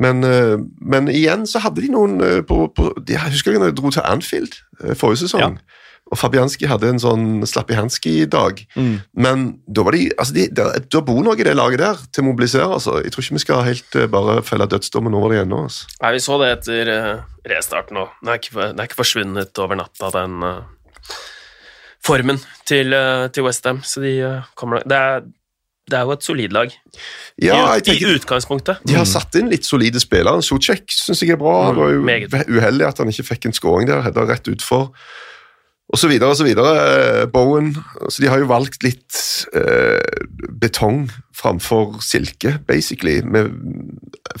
[0.00, 3.70] Men, eh, men igjen så hadde de noen eh, på, på de, Jeg husker når
[3.72, 5.58] jeg dro til Anfield eh, forrige sesong.
[5.58, 5.80] Ja.
[6.12, 8.58] Og Fabianski hadde en sånn Slappihanski-dag.
[9.16, 12.22] Men da var de, altså de, der, da bor noe i det laget der til
[12.22, 12.66] å mobilisere.
[12.76, 12.98] altså.
[13.02, 15.62] Jeg tror ikke vi skal helt uh, bare felle dødsdommen over det ennå.
[15.64, 15.88] Altså.
[16.02, 18.12] Nei, vi så det etter uh, restarten òg.
[18.20, 21.16] Det, er ikke- det er ikke forsvunnet over natta, den uh,
[22.04, 23.80] formen til, uh, til Westham.
[23.82, 25.24] Så de uh, kommer det er,
[25.90, 26.70] det er jo et solid lag.
[27.42, 28.80] Ja, I, tenker I utgangspunktet.
[28.88, 30.40] De har satt inn litt solide spillere.
[30.44, 31.58] Socek syns jeg er bra.
[31.68, 34.00] Det var jo uheldig at han ikke fikk en scoring der.
[34.06, 34.88] Hedda rett utfor.
[35.92, 36.72] Og så videre og så videre.
[36.80, 37.74] Eh, Bowen
[38.08, 39.20] så De har jo valgt litt
[39.52, 40.00] eh,
[40.60, 43.52] betong framfor silke, basically, med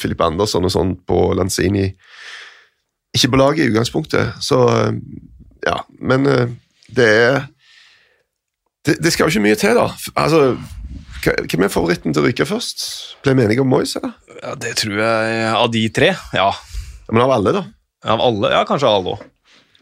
[0.00, 1.90] Filip Andersson og sånn på Lanzini.
[3.14, 4.92] Ikke på laget i utgangspunktet, så eh,
[5.64, 6.48] Ja, men eh,
[6.92, 7.36] det er
[8.84, 9.86] det, det skal jo ikke mye til, da.
[10.20, 10.56] Altså,
[11.24, 12.84] hvem er favoritten til å ryke først?
[13.24, 14.12] Ble vi enige om Moyes, eller?
[14.42, 16.50] Ja, det tror jeg Av de tre, ja.
[17.10, 17.64] Men av alle, da?
[18.14, 19.30] Av alle, ja, kanskje av alle òg.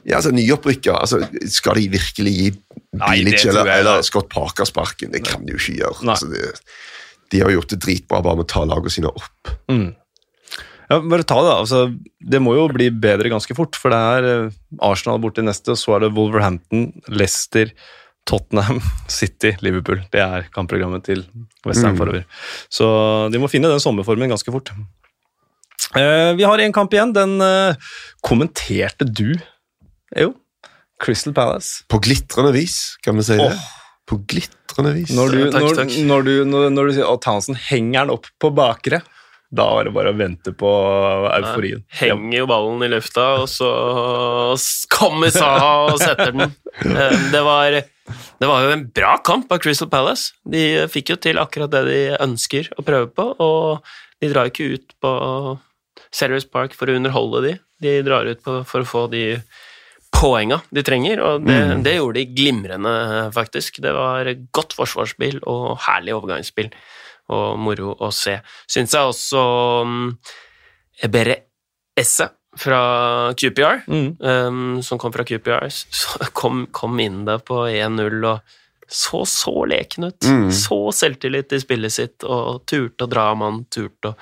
[0.03, 1.21] Ja, altså Nyopprykka, altså,
[1.51, 2.47] skal de virkelig gi
[2.93, 5.13] Bilic eller, eller Scott Parker sparken?
[5.15, 6.03] Det kan de jo ikke gjøre.
[6.03, 6.51] Altså, det,
[7.33, 9.53] de har gjort det dritbra bare med å ta lagene sine opp.
[10.91, 11.55] Ja, bare ta det.
[11.55, 11.85] Altså,
[12.19, 15.97] det må jo bli bedre ganske fort, for det er eh, Arsenal borti neste, så
[15.97, 17.73] er det Wolverhampton, Leicester,
[18.29, 20.03] Tottenham, City, Liverpool.
[20.13, 21.25] Det er kampprogrammet til
[21.67, 21.99] Westham Mm.
[22.01, 22.25] forover.
[22.73, 22.87] Så
[23.33, 24.71] de må finne den sommerformen ganske fort.
[25.99, 27.13] Eh, vi har en kamp igjen.
[27.17, 27.75] Den eh,
[28.25, 29.35] kommenterte du,
[30.17, 30.33] jo.
[31.03, 31.83] Crystal Palace.
[31.91, 33.49] På glitrende vis, kan vi si det.
[33.51, 33.65] Oh.
[34.07, 35.11] På glitrende vis.
[35.15, 35.97] Når du, Ja, takk, når, takk.
[36.07, 39.03] Når du, når, når du sier at Townsend henger den opp på bakre,
[39.53, 40.71] da var det bare å vente på
[41.35, 41.83] euforien.
[41.99, 43.69] Henger jo ballen i lufta, og så
[44.95, 46.55] kommer Saha og setter den.
[46.83, 47.75] Eh, Det var,
[48.11, 50.33] det var jo en bra kamp av Crystal Palace.
[50.43, 53.93] De fikk jo til akkurat det de ønsker å prøve på, og
[54.23, 55.13] de drar ikke ut på
[56.13, 57.53] Serious Park for å underholde de.
[57.83, 59.25] De drar ut på, for å få de
[60.13, 62.97] poenga de trenger, og det, det gjorde de glimrende,
[63.35, 63.81] faktisk.
[63.83, 66.69] Det var godt forsvarsspill og herlig overgangsspill,
[67.33, 68.37] og moro å se.
[68.71, 69.43] Syns jeg også
[69.87, 70.13] um,
[71.03, 71.39] Ebere
[71.99, 72.29] Esse
[72.59, 74.17] fra QPR, Mm.
[74.21, 78.41] um, som kom fra QPR, så kom, kom inn der på 1-0 og
[78.93, 80.25] så så leken ut.
[80.29, 80.51] Mm.
[80.53, 84.17] Så selvtillit i spillet sitt og turte å dra mann, turte å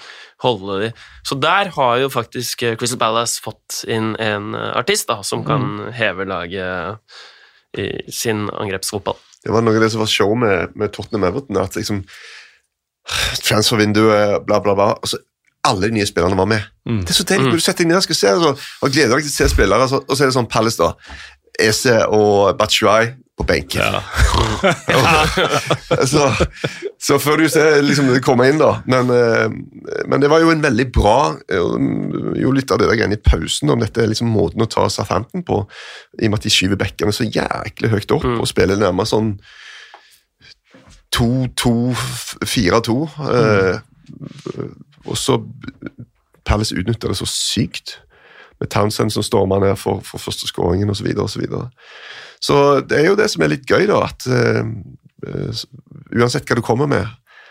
[0.44, 0.90] holde de.
[1.26, 5.42] Så der har jo faktisk eh, Crystal Palace fått inn en eh, artist da, som
[5.42, 7.02] kan heve laget
[7.82, 9.18] i sin angrepsfotball.
[9.42, 11.58] Det var noe av det som var show med, med Tottenham Everton.
[11.58, 12.04] At liksom
[13.42, 14.92] Transfervinduet, bla, bla, bla.
[15.02, 15.18] Og så
[15.66, 16.68] alle de nye spillerne var med.
[16.88, 17.02] Mm.
[17.04, 17.52] Det er så deilig.
[17.52, 19.92] Du setter ned og skal se, og, og gleder deg til å se spillere, og
[19.92, 21.18] så, og så er det sånn Palace, da.
[21.60, 23.80] Ese og Batshuay på benken.
[23.80, 24.00] Ja.
[26.12, 26.28] så,
[27.00, 28.72] så før du ser liksom, det komme inn, da.
[28.90, 29.48] Men, eh,
[30.08, 31.16] men det var jo en veldig bra
[31.48, 31.76] eh,
[32.40, 34.86] Jo litt av det der greiene i pausen om dette er liksom måten å ta
[34.92, 35.62] Southampton på,
[36.20, 39.34] i og med at de skyver bekkene så jæklig høyt opp og spiller nærmest sånn
[41.16, 42.98] 2-2-4-2.
[43.30, 43.76] Eh,
[45.06, 45.38] og så
[46.44, 47.98] Palace utnytta det så sykt.
[48.60, 51.06] Med Townsend som storma ned for, for første skåringen osv.
[51.28, 51.70] Så, videre.
[52.44, 55.54] så det er jo det som er litt gøy, da, at eh,
[56.16, 57.08] uansett hva du kommer med,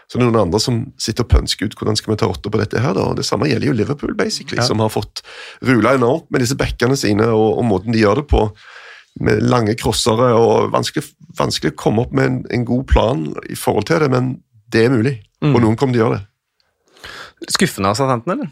[0.10, 2.50] så er det noen andre som sitter og pønsker ut hvordan skal vi ta åtte
[2.50, 2.95] på dette her.
[2.97, 4.66] da, og Det samme gjelder jo Liverpool, basically, Ja.
[4.66, 5.22] som har fått
[5.62, 8.47] rula enormt med disse bekkene sine og, og måten de gjør det på.
[9.22, 11.06] Med lange crossere og vanskelig,
[11.38, 14.36] vanskelig å komme opp med en, en god plan i forhold til det, men
[14.70, 15.16] det er mulig.
[15.43, 15.54] Mm.
[15.56, 16.26] Og noen kommer til å gjøre det.
[17.48, 18.50] Skuffende av Southampton, eller?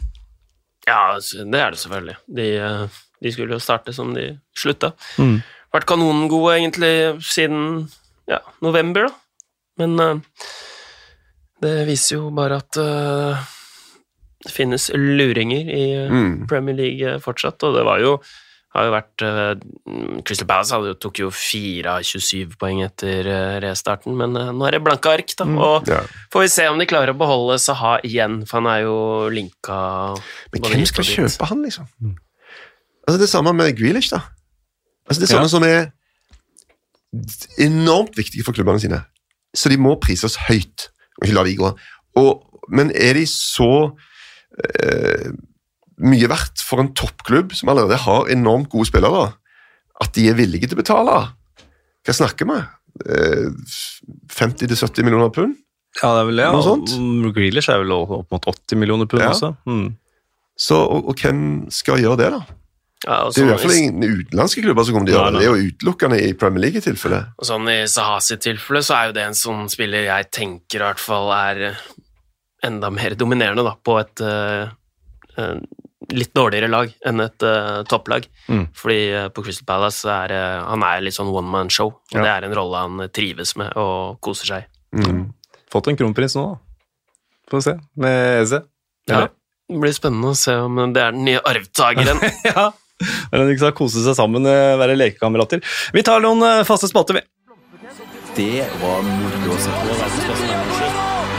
[0.88, 2.16] Ja, det er det selvfølgelig.
[2.38, 4.94] De, eh, de skulle jo starte som de slutta.
[5.20, 5.40] Mm.
[5.74, 6.92] Vært kanongode egentlig
[7.28, 7.88] siden
[8.30, 9.14] ja, november, da.
[9.78, 10.40] Men uh,
[11.62, 13.38] det viser jo bare at uh,
[14.42, 16.46] det finnes luringer i Mm.
[16.48, 18.16] Premier League fortsatt, og det var jo
[18.78, 23.56] har jo vært eh, Crystal Palace hadde tok jo 4 av 27 poeng etter eh,
[23.64, 25.44] restarten, men eh, nå er det blanke ark, da.
[25.44, 26.00] Og Ja.
[26.32, 28.96] får vi se om de klarer å beholde Saha igjen, for han er jo
[29.34, 29.78] linka
[30.54, 31.14] Men hvem skal dit.
[31.18, 31.86] kjøpe han, liksom?
[33.08, 34.22] Altså Det samme med Grealish, da.
[35.08, 35.54] Altså Det er sånne Ja.
[35.54, 35.92] som er
[37.58, 39.02] enormt viktige for klubbene sine.
[39.56, 40.88] Så de må prises høyt.
[41.22, 41.70] Ikke la de gå.
[42.20, 43.70] Og, men er de så
[44.84, 45.30] eh,
[45.98, 49.30] mye verdt for en toppklubb som allerede har enormt gode spillere,
[49.98, 51.16] at de er villige til å betale?
[52.06, 52.58] Hva snakker vi?
[53.08, 53.48] Eh,
[54.34, 55.56] 50-70 millioner pund?
[55.98, 56.50] Ja, det er vel det.
[56.54, 56.92] Noe sånt?
[57.34, 59.32] Grealish er vel opp mot 80 millioner pund Ja.
[59.32, 59.54] også.
[59.66, 59.96] Mm.
[60.58, 62.40] Så, og, og hvem skal gjøre det, da?
[63.06, 65.20] Ja, og Det er i sånn hvert fall ingen utenlandske klubber som kommer til å
[65.20, 65.40] gjøre det.
[65.40, 67.20] Det er jo utelukkende i Premier League i tilfelle.
[67.38, 70.82] Og sånn I Sahas sitt tilfelle så er jo det en sånn spiller jeg tenker
[70.82, 71.84] i hvert fall er eh,
[72.66, 74.66] enda mer dominerende da, på et, uh,
[75.38, 75.60] eh,
[76.14, 78.28] litt dårligere lag enn et uh, topplag.
[78.48, 78.64] Mm.
[78.76, 81.92] Fordi uh, på Crystal Palace er uh, han er litt sånn one man show.
[82.14, 82.22] Ja.
[82.22, 85.02] Det er en rolle han trives med og koser seg i.
[85.04, 85.22] Mm.
[85.72, 87.14] Fått en kronprins nå, da.
[87.50, 87.76] Får vi se.
[88.00, 88.62] Med Eze.
[89.08, 89.26] Ja.
[89.68, 92.22] Det blir spennende å se om det er den nye arvtakeren.
[92.48, 92.70] ja.
[93.30, 95.60] Eller de skal kose seg sammen, være lekekamerater.
[95.94, 97.26] Vi tar noen faste spalter, vi.
[98.38, 99.98] Det var moro å se på.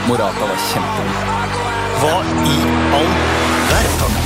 [0.08, 1.38] Morata var kjempegod.
[2.00, 2.16] Hva
[2.48, 2.58] i
[2.96, 4.18] all verden?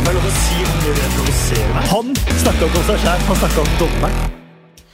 [0.00, 1.86] Det er lov å si hvor mye det provoserer meg.
[1.92, 4.34] Han snakka ikke om seg sjæl, han snakka om dommeren.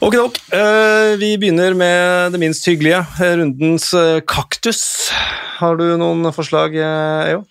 [0.03, 0.39] Ok, ok.
[0.59, 3.05] Eh, vi begynner med det minst hyggelige.
[3.23, 4.83] eh, Rundens eh, kaktus.
[5.61, 7.45] Har du noen forslag, Eo?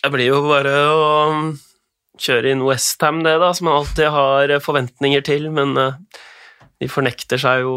[0.00, 1.50] Det blir jo bare å um,
[2.18, 7.62] kjøre inn Westham, det, da, som man alltid har forventninger til, men de fornekter seg
[7.66, 7.74] jo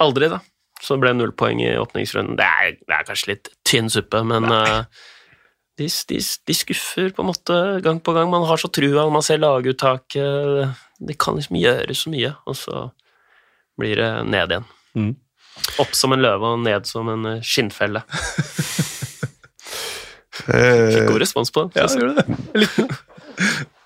[0.00, 0.42] aldri, da.
[0.80, 2.36] Så det ble null poeng i åpningsrunden.
[2.38, 4.84] Det er, det er kanskje litt tynn suppe, men eh,
[5.80, 8.28] de, de, de skuffer på en måte gang på gang.
[8.32, 10.76] Man har så trua når man ser laguttaket.
[11.00, 12.74] De kan liksom gjøre så mye, og så
[13.80, 14.66] blir det ned igjen.
[14.98, 15.14] Mm.
[15.80, 18.00] Opp som en løve og ned som en eh, skinnfelle.
[20.40, 21.72] Fikk God respons på den.
[21.76, 22.26] Ja, gjorde det?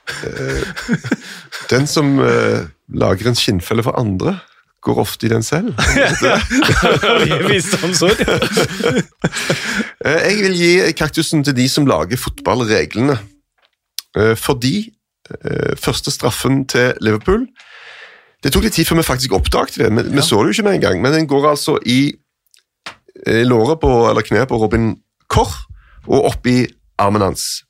[1.73, 2.61] den som eh,
[2.95, 4.31] lager en skinnfelle for andre,
[4.85, 5.75] går ofte i den selv.
[7.51, 8.21] Visdomsord.
[10.05, 13.15] Eh, Jeg vil gi kaktusen til de som lager fotballreglene.
[14.19, 14.75] Eh, Fordi
[15.33, 17.47] eh, første straffen til Liverpool
[18.45, 19.89] Det tok litt tid før vi faktisk oppdaget det.
[19.97, 20.23] Vi, ja.
[20.27, 22.13] så det jo ikke med en gang, men den går altså i,
[23.25, 24.91] i låret på, eller kneet på Robin
[25.33, 25.55] Korr
[26.05, 26.67] og opp i
[27.01, 27.63] armen hans.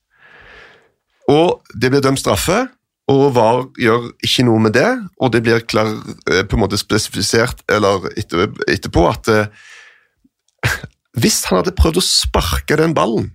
[1.30, 2.64] Og det blir dømt straffe,
[3.10, 4.88] og VAR gjør ikke noe med det,
[5.20, 5.90] og det blir klar,
[6.30, 9.50] eh, på en måte spesifisert eller etter, etterpå at eh,
[11.20, 13.32] hvis han hadde prøvd å sparke den ballen,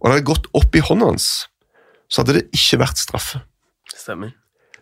[0.00, 1.28] og det hadde gått opp i hånda hans,
[2.08, 3.42] så hadde det ikke vært straffe.
[3.92, 4.32] Stemmer.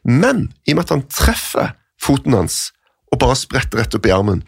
[0.05, 2.69] Men i og med at han treffer foten hans
[3.11, 4.43] og bare spretter rett opp i armen,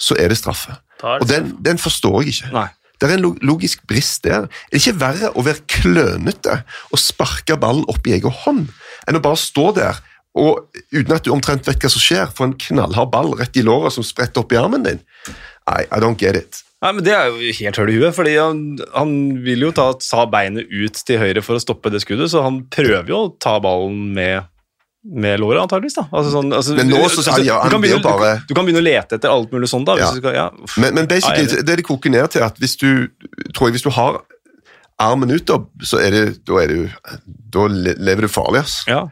[0.00, 0.74] så er det straffe.
[0.98, 2.52] Det Og den, den forstår jeg ikke.
[2.54, 2.68] Nei.
[3.02, 4.46] Det er en logisk brist der.
[4.46, 6.60] Er det ikke verre å være klønete
[6.94, 8.68] og sparke ballen opp i egen hånd,
[9.08, 10.00] enn å bare stå der
[10.34, 10.62] og
[10.94, 13.92] uten at du omtrent vet hva som skjer, få en knallhard ball rett i låret
[13.92, 15.00] som spretter opp i armen din?
[15.68, 16.62] I, I don't get it.
[16.82, 18.62] Nei, men Det er jo helt høl i huet, fordi han,
[18.94, 19.12] han
[19.44, 22.62] vil jo ta, ta beinet ut til høyre for å stoppe det skuddet, så han
[22.72, 24.48] prøver jo å ta ballen med,
[25.04, 26.00] med låret, antageligvis.
[26.00, 26.06] da.
[26.10, 28.54] Altså, sånn, altså, Men nå så- ja, han kan blir jo begynne, bare- du, du
[28.56, 29.94] kan begynne å lete etter alt mulig sånn, da.
[30.00, 30.12] Hvis Ja.
[30.16, 30.48] skal, ja.
[30.78, 33.08] Men, men basically, det det koker ned til at hvis du
[33.52, 34.22] tror jeg, hvis du har
[35.00, 36.92] armen ut, da, så er det, da, er det,
[37.52, 38.60] da lever du farlig.
[38.66, 38.82] ass.
[38.88, 39.04] ja.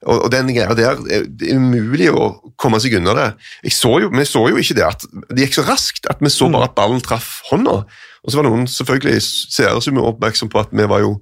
[0.00, 3.26] Og, og den greia der, er- det er umulig å komme seg unna det.
[3.68, 6.46] Så jo, vi så jo ikke det at det gikk så raskt at vi så
[6.48, 6.54] Mm.
[6.56, 7.84] bare at ballen traff hånda.
[8.24, 9.20] Og så var noen selvfølgelig
[9.52, 11.18] seere som var oppmerksom på at vi var jo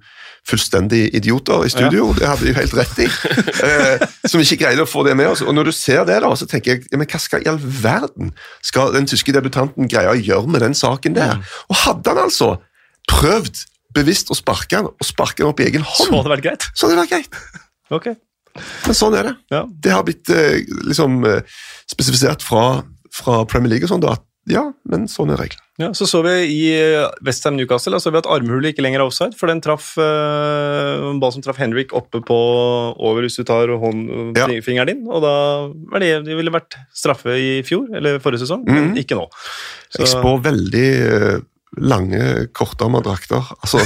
[0.47, 2.13] fullstendig idioter i studio.
[2.15, 3.09] Det hadde de jo helt rett i.
[3.67, 5.43] eh, som ikke greide å få det med oss.
[5.43, 7.59] Og når du ser det, da, så tenker jeg ja, men hva skal i all
[7.59, 8.31] verden
[8.63, 11.35] skal den tyske debutanten greie å gjøre med den saken der?
[11.43, 11.51] Mm.
[11.75, 12.53] Og hadde han altså
[13.11, 15.97] prøvd bevisst å sparke han, og sparke han opp i egen hånd.
[16.07, 16.69] Så hadde det vært greit.
[16.75, 17.43] så hadde det vært greit.
[17.91, 18.09] Ok.
[18.87, 19.35] Men sånn er det.
[19.55, 19.63] Ja.
[19.71, 21.41] Det har blitt eh, liksom eh,
[21.89, 22.83] spesifisert fra,
[23.15, 25.63] fra Premier League og sånn, at ja, men sånn er reglene.
[25.79, 29.07] Ja, så så vi i eh, Westham Newcastle så vi at armhulet ikke lenger er
[29.07, 32.39] offside, for den traff en ball som traff Henrik oppe på
[32.99, 34.49] over hvis du tar hånd, Ja.
[34.65, 35.35] fingeren din, og da
[35.93, 38.99] var det, det ville vært straffe i fjor, eller forrige sesong, men Mhm.
[39.05, 39.29] ikke nå.
[39.93, 40.89] Så- Jeg spår veldig
[41.77, 43.45] lange, kortarma drakter.
[43.61, 43.83] Altså,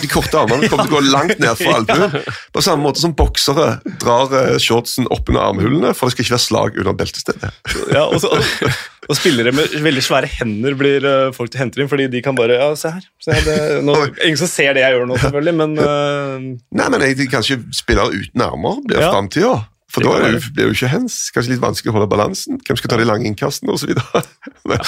[0.00, 2.14] de korte armene kommer til å gå langt ned fra albuen.
[2.54, 3.66] På samme måte som boksere
[4.00, 7.52] drar eh, shortsen opp under armhulene, for det skal ikke være slag under beltestedet.
[7.98, 8.74] Ja, og, så, og,
[9.08, 12.36] og spillere med veldig svære hender blir eh, folk til henter inn, fordi de kan
[12.38, 13.04] bare Ja, se her.
[13.22, 16.52] Se her det, nå, ingen som ser det jeg gjør nå, selvfølgelig, men uh...
[16.80, 19.12] Nei, men jeg, kanskje spillere uten armer blir Ja.
[19.12, 19.56] framtida.
[19.88, 21.14] For da blir det jo ikke hens.
[21.32, 22.58] Kanskje litt vanskelig å holde balansen.
[22.60, 23.94] Hvem skal ta de lange innkastene osv.
[23.96, 24.22] ja.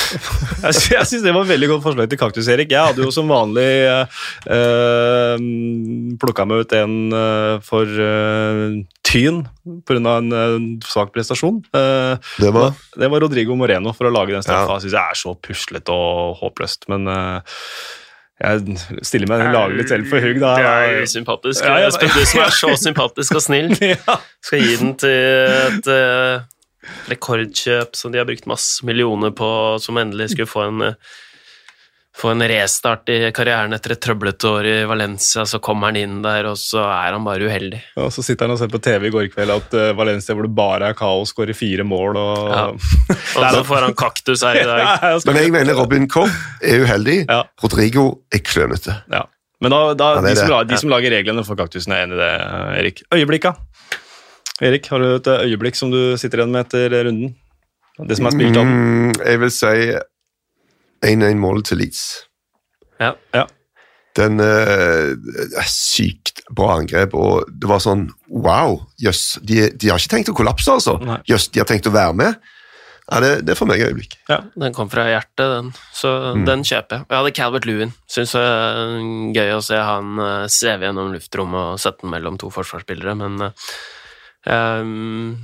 [0.69, 2.75] jeg syns det var et veldig godt forslag til Kaktus, Erik.
[2.75, 5.41] Jeg hadde jo som vanlig uh,
[6.21, 8.77] plukka meg ut en eh, for uh,
[9.07, 9.41] Tyn
[9.89, 9.97] pga.
[10.19, 11.63] en uh, svak prestasjon.
[11.73, 14.77] Uh, Det var det var Rodrigo Moreno for å lage den straffa.
[14.77, 14.83] Ja.
[14.85, 17.57] Syns jeg er så puslete og håpløst, men eh,
[18.41, 20.39] jeg stiller meg lager litt selv for hugg.
[20.41, 20.55] Da.
[20.57, 21.67] Det er usympatisk.
[21.67, 24.17] Ja, ja, Espen, du som er så sympatisk og snill, ja.
[24.45, 26.47] skal gi den til et uh,
[27.13, 29.51] rekordkjøp som de har brukt masse millioner på,
[29.85, 31.19] som endelig skulle få en eh,
[32.21, 36.19] få en restart i karrieren etter et trøblete år i Valencia, så kommer han inn
[36.25, 37.79] der, og så er han bare uheldig.
[38.03, 40.45] Og så sitter han og ser på TV i går kveld at uh, Valencia, hvor
[40.45, 42.65] det bare er kaos, skårer fire mål og Ja.
[43.41, 44.83] Og så får han kaktus her i dag.
[44.91, 46.31] Ja, jeg Men jeg mener Robin Kopp
[46.63, 47.19] er uheldig.
[47.31, 47.41] Ja.
[47.63, 48.99] Rodrigo er klønete.
[49.13, 49.25] Ja.
[49.61, 50.53] Men da, da, Ja, de, som, det.
[50.55, 52.31] la- de som lager reglene for kaktusen, er enig i det,
[52.81, 53.03] Erik.
[53.17, 53.55] Øyeblikk, da?
[54.61, 57.35] Erik, har du et øyeblikk som du sitter igjen med etter runden?
[58.09, 58.69] Det som er spilt opp?
[58.69, 59.73] Mm, jeg vil si
[61.07, 62.05] 1-1-målet til Leeds.
[63.01, 63.15] Ja.
[63.35, 63.47] Ja.
[64.19, 65.15] Den uh,
[65.71, 68.81] sykt bra angrep, og det var sånn Wow!
[69.01, 70.99] Jøss, de, de har ikke tenkt å kollapse, altså.
[71.05, 71.21] Nei.
[71.31, 72.51] yes, de har tenkt å være med.
[73.11, 74.13] Ja, det, det er for meg et øyeblikk.
[74.31, 75.71] Den kom fra hjertet, den.
[75.97, 76.13] Så
[76.47, 77.07] den kjøper jeg.
[77.09, 77.95] Jeg hadde Calvert Lewin.
[78.11, 78.93] Syns det er
[79.35, 83.49] gøy å se han eh, sveve gjennom luftrommet og sette den mellom to forsvarsspillere, men
[84.47, 85.35] um,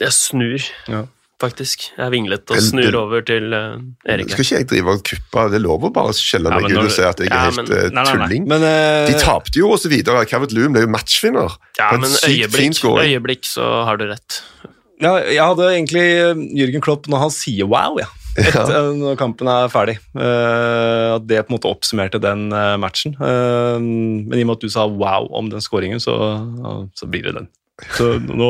[0.00, 1.04] jeg snur, Ja.
[1.42, 1.88] Faktisk.
[1.96, 3.78] Jeg vinglet og snur over til uh,
[4.10, 4.30] Erik.
[4.32, 5.44] Skal ikke jeg drive og kuppe?
[5.52, 7.60] Det er lov å bare skjelle Ja, meg ut og si at jeg er helt
[7.60, 8.12] men- eh, Nei, nei, nei.
[8.26, 8.48] tulling.
[8.50, 10.24] Men, uh, De tapte jo, og så videre.
[10.30, 11.56] Kevin Loom ble jo matchvinner.
[11.78, 14.42] Ja, en men øyeblikk, øyeblikk, så har du rett.
[15.00, 18.08] ja, jeg hadde egentlig Jørgen Jürgen Klopp når han sier wow, ja.
[18.38, 19.96] Etter, når kampen er ferdig.
[20.14, 23.16] Eh, at det på en måte oppsummerte den matchen.
[23.18, 26.14] Eh, men i og med at du sa wow om den scoringen, så,
[26.94, 27.48] så blir det den.
[27.94, 28.48] Så nå,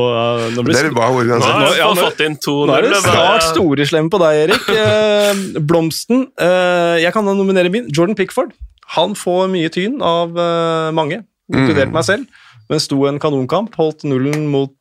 [0.55, 1.59] nå blir er det bra Nå uansett.
[1.61, 4.69] nå- ja, nå- fått inn to Nå er det snart storeslem på deg, Erik.
[4.79, 6.23] Eh, Blomsten.
[6.41, 7.89] Eh, jeg kan da nominere min.
[7.93, 8.55] Jordan Pickford.
[8.97, 11.21] Han får mye tyn av eh, mange,
[11.53, 11.97] inkludert Mm.
[11.99, 12.27] meg selv.
[12.71, 14.75] Men sto en kanonkamp, holdt nullen mot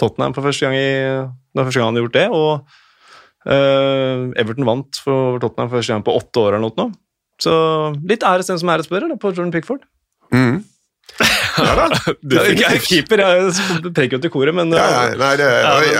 [0.00, 2.28] Tottenham for første gang i, det første gang han har gjort det.
[2.28, 2.76] Og
[3.48, 6.92] eh, Everton vant for Tottenham for første gang på åtte år eller noe.
[7.40, 7.52] Så
[8.06, 9.82] litt æres den som æres bør, på Jordan Pickford.
[10.32, 10.62] Mm.
[11.58, 11.86] Ja da.
[12.34, 15.48] Jeg er keeper, jeg preker jo til koret, men Ja, ja, nei, det,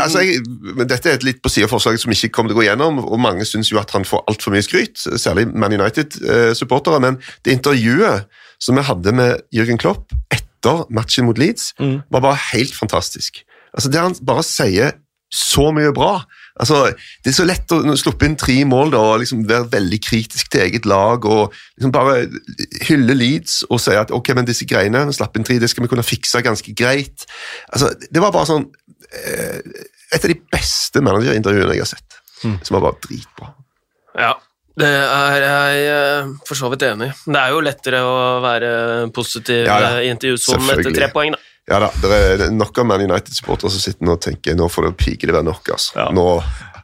[0.01, 0.41] altså, jeg,
[0.75, 2.67] men dette er et litt på siden av forslaget som ikke kommer til å gå
[2.69, 7.19] gjennom, og mange syns jo at han får altfor mye skryt, særlig Man United-supportere, men
[7.47, 8.27] det intervjuet
[8.63, 12.03] som vi hadde med Jürgen Klopp etter matchen mot Leeds, Mm.
[12.11, 13.43] var bare helt fantastisk.
[13.75, 14.93] Altså, det han bare sier
[15.35, 16.23] så mye bra.
[16.55, 16.85] Altså,
[17.25, 20.53] det er så lett å sluppe inn tre mål da, og liksom være veldig kritisk
[20.55, 22.29] til eget lag og liksom bare
[22.87, 25.91] hylle Leeds og si at ok, men disse greiene, slapp inn tre, det skal vi
[25.91, 27.27] kunne fikse ganske greit.
[27.75, 28.69] Altså, det var bare sånn
[29.11, 29.59] eh,
[30.15, 32.21] Et av de beste managerintervjuene jeg har sett.
[32.45, 33.49] Som var bare dritbra.
[34.21, 34.35] Ja,
[34.79, 37.17] det er jeg eh, for så vidt enig i.
[37.31, 38.71] Det er jo lettere å være
[39.15, 39.91] positiv Ja, ja.
[40.03, 41.43] i i som etter tre poeng, da.
[41.71, 44.91] Ja da, det er nok av Man United-supportere som sitter nå og tenker nå får
[44.91, 45.71] det pike det være nok.
[45.73, 45.95] altså.
[45.97, 46.11] Ja.
[46.13, 46.27] Nå,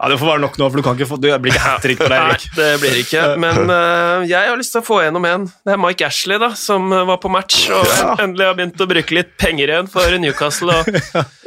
[0.01, 1.83] Ja, Det får være nok nå, for du kan ikke få, det blir ikke hat
[1.85, 2.45] trick på deg, Erik.
[2.47, 3.25] Nei, det blir ikke.
[3.43, 5.45] Men uh, jeg har lyst til å få gjennom en.
[5.69, 8.15] Det er Mike Ashley, da, som eh, var på match og Ja.
[8.25, 10.73] endelig har begynt å bruke litt penger igjen for Newcastle.
[10.81, 10.89] og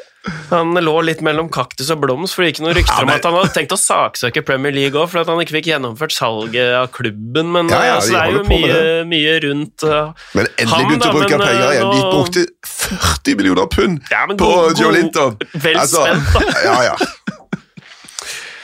[0.53, 3.26] Han lå litt mellom kaktus og blomst, for det gikk noen rykter Ja, om at
[3.28, 6.78] han hadde tenkt å saksøke Premier League òg, for at han ikke fikk gjennomført salget
[6.80, 7.51] av klubben.
[7.51, 8.78] Men Ja, ja, altså, det er jo mye,
[9.09, 11.91] mye rundt uh, men endelig begynte å bruke men, penger eh, igjen.
[11.91, 15.36] De brukte 40 millioner pund men på Joe Linton.
[15.65, 16.55] Vel spent, da.
[16.69, 16.95] Ja, ja.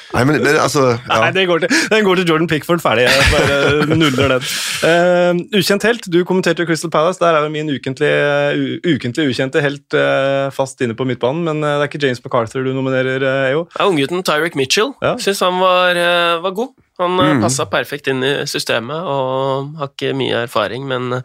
[0.09, 1.17] Nei, men, men altså ja.
[1.21, 3.05] Nei, det går til, den går til Jordan Pickford ferdig.
[3.05, 4.47] Jeg bare nuller den.
[4.81, 6.07] Uh, ukjent helt.
[6.09, 7.21] Du kommenterte Crystal Palace.
[7.21, 11.45] Der er jo min ukentlige, ukentlige ukjente helt uh, fast inne på midtbanen.
[11.45, 13.67] Men eh, det er ikke James MacArthur du nominerer, EO.
[13.77, 15.13] Ja, Unggutten Tyrek Mitchell Ja.
[15.21, 15.99] syns han var,
[16.43, 16.73] var god.
[16.99, 17.43] Han mm.
[17.45, 21.21] Passa perfekt inn i systemet og har ikke mye erfaring, men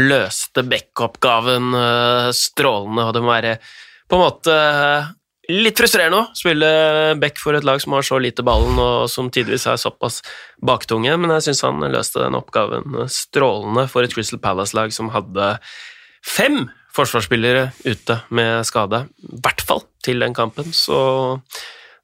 [0.00, 3.56] løste backup-gaven eh, strålende, og det må være
[4.08, 4.56] på en måte
[5.50, 6.68] litt frustrerende å spille
[7.20, 10.20] back for et lag som har så lite ballen, og som tidvis er såpass
[10.62, 15.56] baktunge, men jeg syns han løste den oppgaven strålende for et Crystal Palace-lag som hadde
[16.22, 16.64] fem
[16.94, 21.00] forsvarsspillere ute med skade, i hvert fall til den kampen, så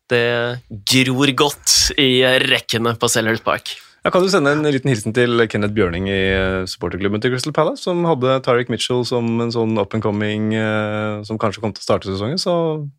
[0.08, 3.76] det gror godt i rekkene på Sellers Park.
[4.08, 7.52] Ja, kan du sende en liten hilsen til Kenneth Bjørning i eh, supporterklubben til Crystal
[7.52, 11.74] Palace, som hadde Tariq Mitchell som en sånn up and coming eh, som kanskje kom
[11.76, 12.40] til å starte sesongen.
[12.40, 12.54] Så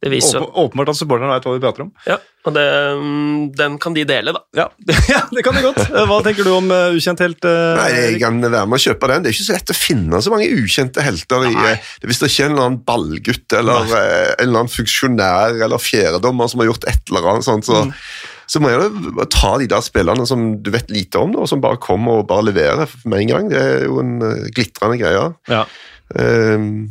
[0.06, 1.90] Det viser åpen- åpenbart at supporterne veit hva vi prater om.
[2.06, 2.68] Ja, og det,
[3.02, 4.44] mm, den kan de dele, da.
[4.54, 4.68] Ja,
[5.16, 5.82] ja det kan de godt.
[5.88, 7.42] Eh, Hva tenker du om ukjent helt?
[7.42, 9.26] Uh, Nei, jeg kan være med å kjøpe den.
[9.26, 11.48] Det er ikke så lett å finne så mange ukjente helter.
[11.50, 11.74] i, Nei.
[12.06, 15.82] Hvis det ikke er en eller annen ballgutt eller eh, en eller annen funksjonær eller
[15.82, 17.88] fjerdedommer som har gjort et eller annet sånt, så,
[18.50, 21.62] så må jeg ta de der spillerne som du vet lite om, da, og som
[21.62, 23.52] bare kommer og bare leverer med en gang.
[23.52, 25.28] Det er jo en eh, glitrende greie.
[25.52, 25.66] Ja.
[26.18, 26.88] Um,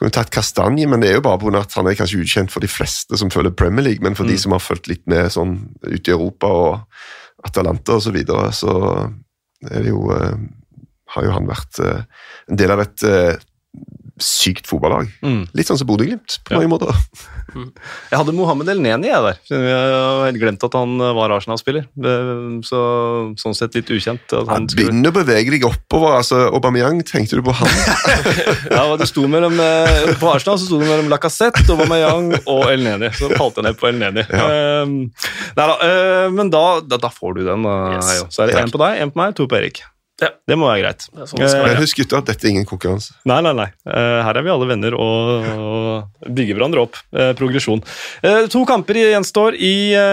[0.00, 1.60] kunne tatt Kastanje, men det er jo bare pga.
[1.60, 4.38] at han er kanskje ukjent for de fleste som følger Premier League, men for de
[4.40, 8.72] som har fulgt litt med sånn ute i Europa og Atalanta og så videre, så
[9.68, 10.32] er det jo uh,
[11.14, 12.02] har jo han vært uh,
[12.50, 13.36] en del av et eh,
[14.22, 15.08] sykt fotballag.
[15.26, 15.40] Mm.
[15.58, 16.60] Litt sånn som Bodø-Glimt, på Ja.
[16.60, 16.94] mange måter.
[17.54, 19.36] Jeg hadde Mohammed Elneni jeg der.
[19.50, 21.84] Jeg har helt glemt at han var Arsenal-spiller.
[22.66, 22.78] Så,
[23.38, 24.24] sånn sett litt ukjent.
[24.32, 26.16] At han skulle, begynner å bevege deg oppover.
[26.18, 27.68] altså Aubameyang, tenkte du på han?
[28.76, 33.10] ja, det sto mellom, eh, på Arsenal så sto det mellom Lacassette, Aubameyang og Elneni.
[33.14, 34.26] Så falt jeg ned på Elneni.
[34.30, 34.82] Ja.
[34.84, 34.96] Um,
[35.58, 37.66] nei da, eh, men da, da, da får du den.
[37.96, 38.24] Yes.
[38.30, 39.82] Så er det én på deg, én på meg, to på Erik.
[40.22, 40.28] Ja.
[40.46, 41.04] Det må være greit.
[41.26, 43.16] Sånn det Eh, husk gutter, dette er ingen konkurranse.
[43.26, 43.66] Nei, nei, nei.
[43.82, 46.98] Eh, her er vi alle venner og, og bygger hverandre opp.
[47.10, 47.82] Eh, progresjon.
[48.22, 49.72] Eh, to kamper gjenstår i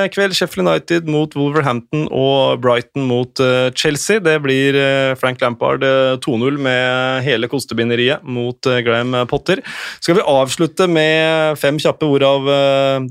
[0.10, 0.34] kveld.
[0.34, 3.42] Sheffield United mot Wolverhampton og Brighton mot
[3.78, 4.24] Chelsea.
[4.24, 4.80] Det blir
[5.22, 9.62] Frank Lampard eh, 2-0 med hele kostebinderiet mot Graham Potter.
[10.02, 12.50] Skal vi avslutte med fem kjappe, ord av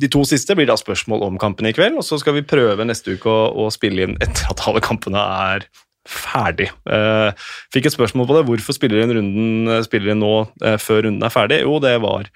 [0.01, 2.01] de to siste blir da spørsmål om kampene i kveld.
[2.03, 5.23] Og så skal vi prøve neste uke å, å spille inn etter at alle kampene
[5.23, 5.69] er
[6.09, 6.71] ferdig.
[6.89, 7.31] Eh,
[7.75, 8.45] fikk et spørsmål på det.
[8.49, 10.35] Hvorfor spiller inn runden spiller inn nå
[10.65, 11.61] eh, før runden er ferdig?
[11.65, 12.29] Jo, det var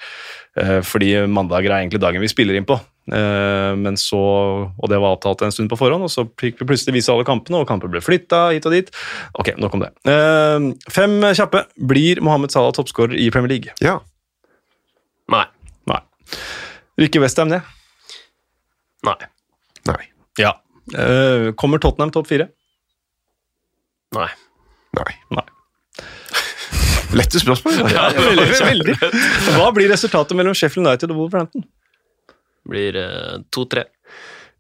[0.61, 2.77] eh, fordi mandager er egentlig dagen vi spiller inn på.
[3.12, 4.21] Eh, men så,
[4.69, 7.27] og det var avtalt en stund på forhånd, og så fikk vi plutselig vise alle
[7.29, 8.93] kampene, og kamper ble flytta hit og dit.
[9.41, 9.93] Ok, nok om det.
[10.12, 11.65] Eh, fem kjappe.
[11.93, 13.77] Blir Mohammed Salah toppskårer i Premier League?
[13.85, 13.99] Ja.
[15.33, 15.47] Nei.
[15.89, 16.03] Nei.
[17.01, 17.65] Rykker Westham ned?
[19.05, 19.17] Nei.
[19.89, 20.03] Nei.
[20.41, 20.59] Ja.
[20.93, 22.51] Eh, kommer Tottenham topp fire?
[24.15, 24.29] Nei.
[24.99, 25.15] Nei.
[25.39, 25.47] Nei.
[27.19, 27.83] Lette spørsmål.
[27.93, 28.95] Ja, Veldig, veldig.
[29.57, 31.67] Hva blir resultatet mellom Sheffield United og Wolverhampton?
[32.69, 33.85] Blir eh, 2-3.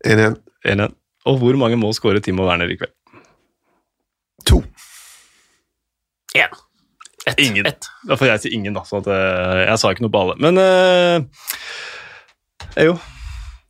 [0.06, 0.36] 1-1.
[0.74, 0.98] 1-1.
[1.30, 2.92] Og hvor mange mål skårer Timo Werner i kveld?
[4.50, 4.60] To.
[6.36, 6.58] Én.
[7.24, 7.38] Ett.
[7.40, 7.66] Ingen.
[7.66, 7.88] Et.
[8.04, 8.84] Da får jeg si ingen, da.
[8.84, 10.36] Så at, eh, jeg sa ikke noe på alle.
[10.44, 11.46] Men uh,
[12.74, 12.98] eh, jo.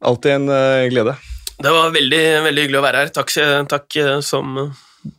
[0.05, 1.15] Alltid en uh, glede.
[1.55, 3.13] Det var veldig, veldig hyggelig å være her.
[3.15, 3.31] Takk,
[3.71, 4.57] takk eh, som,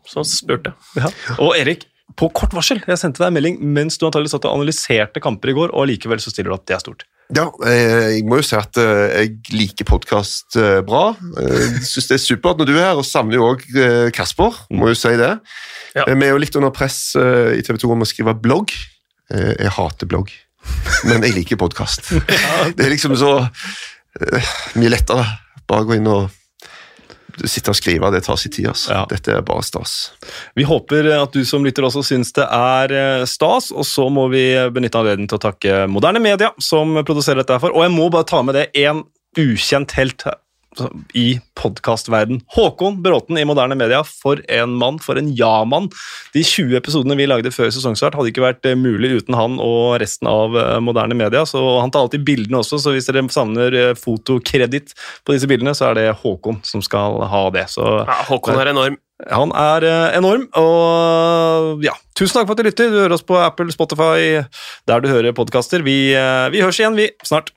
[0.10, 0.74] som spurte.
[0.98, 1.10] Ja.
[1.40, 2.80] Og Erik, på kort varsel.
[2.88, 5.88] Jeg sendte deg en melding mens du antagelig satt og analyserte kamper i går, og
[5.90, 7.06] likevel så stiller du at det er stort.
[7.34, 11.08] Ja, eh, jeg må jo si at eh, jeg liker podkast bra.
[11.42, 13.64] Jeg syns det er supert når du er her, og savner jo òg
[14.14, 14.60] Kasper.
[14.70, 15.32] Må jo si det.
[15.98, 16.06] Ja.
[16.06, 18.76] Eh, Vi er jo litt under press eh, i TV 2 om å skrive blogg.
[19.34, 20.30] Eh, Jeg hater blogg,
[21.10, 22.12] men jeg liker podkast.
[22.78, 25.26] Det er liksom så eh, mye lettere.
[25.66, 26.30] Bare gå inn og
[27.44, 28.12] sitte og skrive.
[28.14, 28.70] Det tar sin tid.
[28.72, 28.92] Altså.
[28.94, 29.04] Ja.
[29.12, 29.96] Dette er bare stas.
[30.56, 34.28] Vi håper at du som lytter også syns det er eh, stas, og så må
[34.34, 37.76] vi benytte anledningen til å takke Moderne Media, som produserer dette her for.
[37.76, 39.04] Og jeg må bare ta med det én
[39.36, 40.24] ukjent helt
[41.14, 42.42] i podkastverden.
[42.56, 45.90] Håkon Bråten i Moderne Media, for en mann, for en ja-mann.
[46.36, 49.98] De 20 episodene vi lagde før sesongstart, hadde ikke vært eh, mulig uten han og
[50.04, 51.46] resten av eh, Moderne Media.
[51.48, 54.96] så Han tar alltid bildene også, så hvis dere savner eh, fotokreditt
[55.26, 57.68] på disse bildene, så er det Håkon som skal ha det.
[57.74, 58.98] Så Ja, Håkon er enorm.
[59.32, 59.86] han er
[60.18, 62.92] enorm, og ja, tusen takk for at du lytter.
[62.92, 64.44] Du hører oss på Apple, Spotify,
[64.88, 65.86] der du hører podkaster.
[65.86, 66.00] Vi,
[66.52, 67.54] vi høres igjen, vi, snart.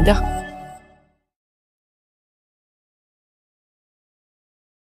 [0.00, 0.37] rien.